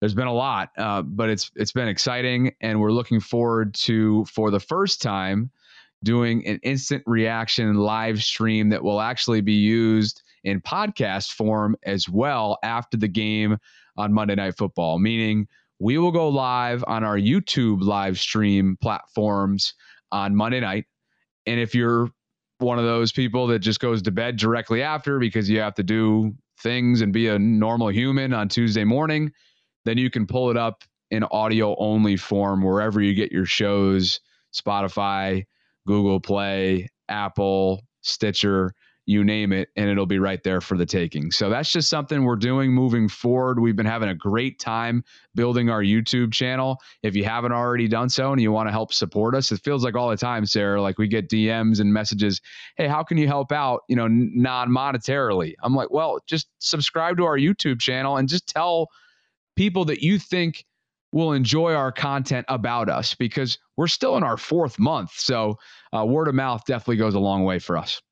[0.00, 4.24] there's been a lot, uh, but it's it's been exciting, and we're looking forward to
[4.24, 5.52] for the first time
[6.04, 12.08] doing an instant reaction live stream that will actually be used in podcast form as
[12.08, 13.58] well after the game
[13.96, 15.48] on Monday Night Football, meaning
[15.80, 19.74] we will go live on our YouTube live stream platforms
[20.12, 20.84] on Monday night.
[21.46, 22.10] And if you're
[22.58, 25.82] one of those people that just goes to bed directly after because you have to
[25.82, 29.32] do things and be a normal human on Tuesday morning,
[29.84, 34.20] then you can pull it up in audio only form wherever you get your shows
[34.54, 35.44] Spotify,
[35.86, 38.72] Google Play, Apple, Stitcher
[39.06, 41.30] you name it, and it'll be right there for the taking.
[41.30, 43.60] So that's just something we're doing moving forward.
[43.60, 45.04] We've been having a great time
[45.34, 46.78] building our YouTube channel.
[47.02, 49.84] If you haven't already done so and you want to help support us, it feels
[49.84, 52.40] like all the time, Sarah, like we get DMs and messages,
[52.76, 55.54] hey, how can you help out, you know, non monetarily?
[55.62, 58.88] I'm like, well, just subscribe to our YouTube channel and just tell
[59.54, 60.64] people that you think
[61.14, 65.12] will enjoy our content about us because we're still in our fourth month.
[65.14, 65.58] So
[65.96, 68.02] uh, word of mouth definitely goes a long way for us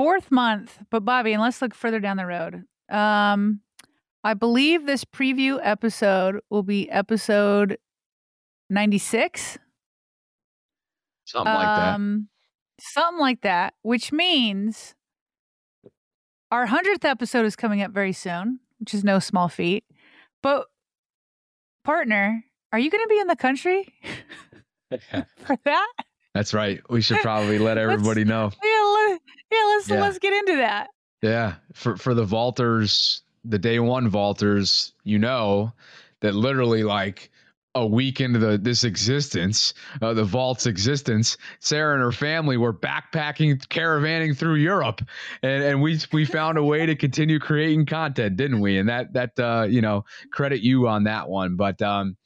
[0.00, 2.64] fourth month, but Bobby, and let's look further down the road.
[2.88, 3.60] Um,
[4.24, 7.76] I believe this preview episode will be episode
[8.70, 9.58] 96.
[11.26, 12.28] Something like um,
[12.78, 12.82] that.
[12.82, 14.94] Something like that, which means
[16.50, 19.84] our 100th episode is coming up very soon, which is no small feat.
[20.42, 20.64] But,
[21.84, 23.92] partner, are you going to be in the country
[24.90, 25.92] for that?
[26.34, 26.80] That's right.
[26.88, 28.50] We should probably let everybody know.
[28.62, 29.20] Yeah, let,
[29.50, 30.00] yeah, let's yeah.
[30.00, 30.88] let's get into that.
[31.22, 35.72] Yeah, for for the vaulters, the day one vaulters, you know
[36.20, 37.30] that literally like
[37.74, 42.74] a week into the this existence, uh, the vault's existence, Sarah and her family were
[42.74, 45.02] backpacking, caravanning through Europe,
[45.42, 48.78] and and we we found a way to continue creating content, didn't we?
[48.78, 52.16] And that that uh, you know credit you on that one, but um,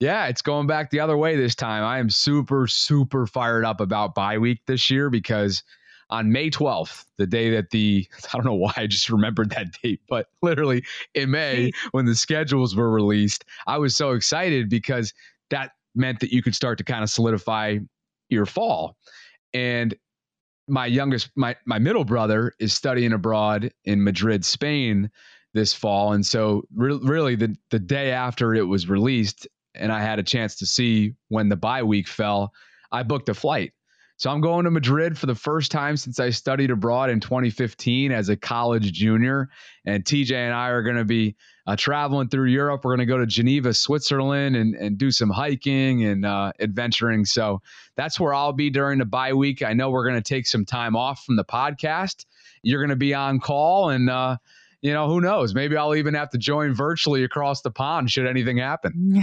[0.00, 1.84] yeah, it's going back the other way this time.
[1.84, 5.62] I am super, super fired up about bye week this year because
[6.10, 9.68] on May 12th, the day that the, I don't know why I just remembered that
[9.82, 10.84] date, but literally
[11.14, 15.14] in May when the schedules were released, I was so excited because
[15.50, 17.78] that meant that you could start to kind of solidify
[18.28, 18.96] your fall.
[19.52, 19.94] And
[20.68, 25.10] my youngest, my, my middle brother is studying abroad in Madrid, Spain
[25.52, 26.12] this fall.
[26.12, 30.22] And so, re- really, the, the day after it was released, and I had a
[30.22, 32.52] chance to see when the bye week fell,
[32.92, 33.72] I booked a flight.
[34.20, 38.12] So I'm going to Madrid for the first time since I studied abroad in 2015
[38.12, 39.48] as a college junior.
[39.86, 42.84] And TJ and I are going to be uh, traveling through Europe.
[42.84, 47.24] We're going to go to Geneva, Switzerland, and, and do some hiking and uh, adventuring.
[47.24, 47.62] So
[47.96, 49.62] that's where I'll be during the bye week.
[49.62, 52.26] I know we're going to take some time off from the podcast.
[52.62, 54.36] You're going to be on call and, uh,
[54.82, 55.54] you know, who knows?
[55.54, 59.22] Maybe I'll even have to join virtually across the pond should anything happen.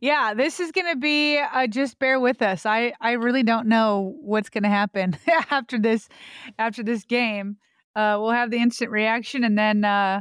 [0.00, 2.66] yeah, this is going to be uh, just bear with us.
[2.66, 5.16] I I really don't know what's going to happen
[5.50, 6.08] after this
[6.58, 7.56] after this game.
[7.94, 10.20] Uh, we'll have the instant reaction, and then uh,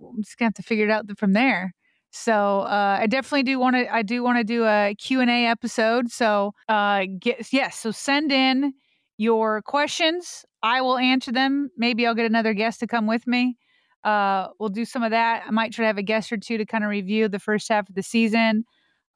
[0.00, 1.74] I'm just gonna have to figure it out from there.
[2.10, 3.92] So uh, I definitely do want to.
[3.92, 6.10] I do want to do a Q and A episode.
[6.10, 7.76] So uh, get yes.
[7.76, 8.72] So send in
[9.18, 10.46] your questions.
[10.62, 11.70] I will answer them.
[11.76, 13.58] Maybe I'll get another guest to come with me.
[14.04, 15.42] Uh, we'll do some of that.
[15.46, 17.68] I might try to have a guest or two to kind of review the first
[17.68, 18.64] half of the season.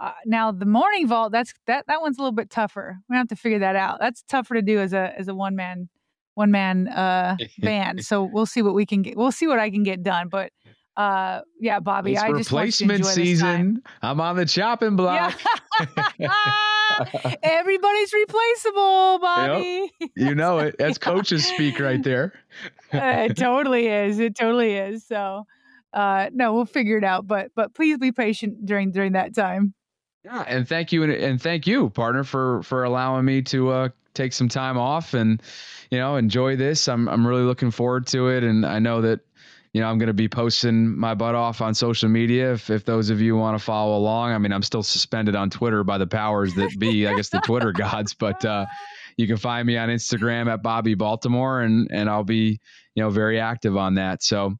[0.00, 2.98] Uh, now the morning vault, that's that that one's a little bit tougher.
[3.08, 3.98] We have to figure that out.
[4.00, 5.88] That's tougher to do as a as a one man
[6.34, 8.04] one man uh, band.
[8.04, 9.16] So we'll see what we can get.
[9.16, 10.28] We'll see what I can get done.
[10.28, 10.52] But
[10.94, 15.32] uh yeah bobby it's i just replacement season i'm on the chopping block
[17.42, 19.92] everybody's replaceable bobby.
[20.00, 20.10] Yep.
[20.16, 20.76] you know it.
[20.78, 22.32] That's coaches speak right there.
[22.92, 24.18] Uh, it totally is.
[24.18, 25.06] It totally is.
[25.06, 25.46] So
[25.94, 29.72] uh no we'll figure it out but but please be patient during during that time.
[30.24, 33.88] Yeah and thank you and, and thank you partner for for allowing me to uh
[34.12, 35.42] take some time off and
[35.90, 36.86] you know enjoy this.
[36.86, 39.20] I'm i'm really looking forward to it and i know that
[39.72, 42.52] you know, I'm going to be posting my butt off on social media.
[42.52, 45.48] If, if those of you want to follow along, I mean, I'm still suspended on
[45.48, 48.66] Twitter by the powers that be, I guess the Twitter gods, but, uh,
[49.16, 52.58] you can find me on Instagram at Bobby Baltimore and, and I'll be,
[52.94, 54.22] you know, very active on that.
[54.22, 54.54] So,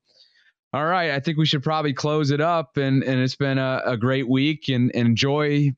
[0.74, 1.10] all right.
[1.10, 4.28] I think we should probably close it up and, and it's been a, a great
[4.28, 5.70] week and, and enjoy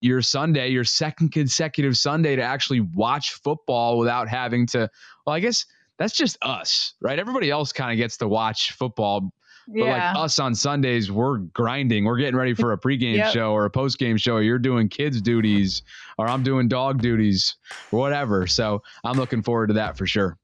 [0.00, 4.88] your Sunday, your second consecutive Sunday to actually watch football without having to,
[5.26, 5.64] well, I guess
[5.98, 7.18] that's just us, right?
[7.18, 9.32] Everybody else kind of gets to watch football.
[9.68, 10.12] But yeah.
[10.12, 12.04] like us on Sundays, we're grinding.
[12.04, 13.32] We're getting ready for a pregame yep.
[13.32, 14.38] show or a postgame show.
[14.38, 15.82] You're doing kids' duties,
[16.18, 17.56] or I'm doing dog duties,
[17.90, 18.46] or whatever.
[18.46, 20.38] So I'm looking forward to that for sure.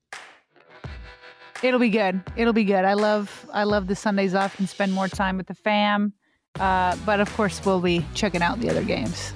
[1.62, 2.20] It'll be good.
[2.36, 2.84] It'll be good.
[2.84, 6.12] I love I love the Sundays off and spend more time with the fam.
[6.58, 9.32] Uh, but of course, we'll be checking out the other games.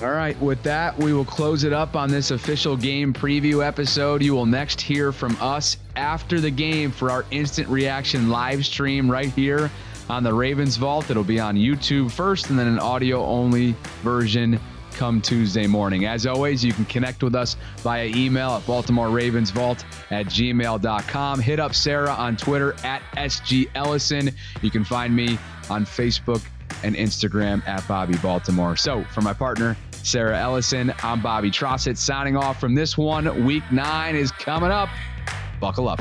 [0.00, 4.22] All right, with that, we will close it up on this official game preview episode.
[4.22, 9.10] You will next hear from us after the game for our instant reaction live stream
[9.10, 9.72] right here
[10.08, 11.10] on the Ravens Vault.
[11.10, 14.60] It'll be on YouTube first and then an audio only version
[14.92, 16.06] come Tuesday morning.
[16.06, 21.40] As always, you can connect with us via email at Baltimore Ravens Vault at gmail.com.
[21.40, 24.30] Hit up Sarah on Twitter at SG Ellison.
[24.62, 26.42] You can find me on Facebook
[26.84, 28.76] and Instagram at Bobby Baltimore.
[28.76, 29.76] So, for my partner,
[30.08, 30.94] Sarah Ellison.
[31.02, 33.44] I'm Bobby Trossett signing off from this one.
[33.44, 34.88] Week nine is coming up.
[35.60, 36.00] Buckle up.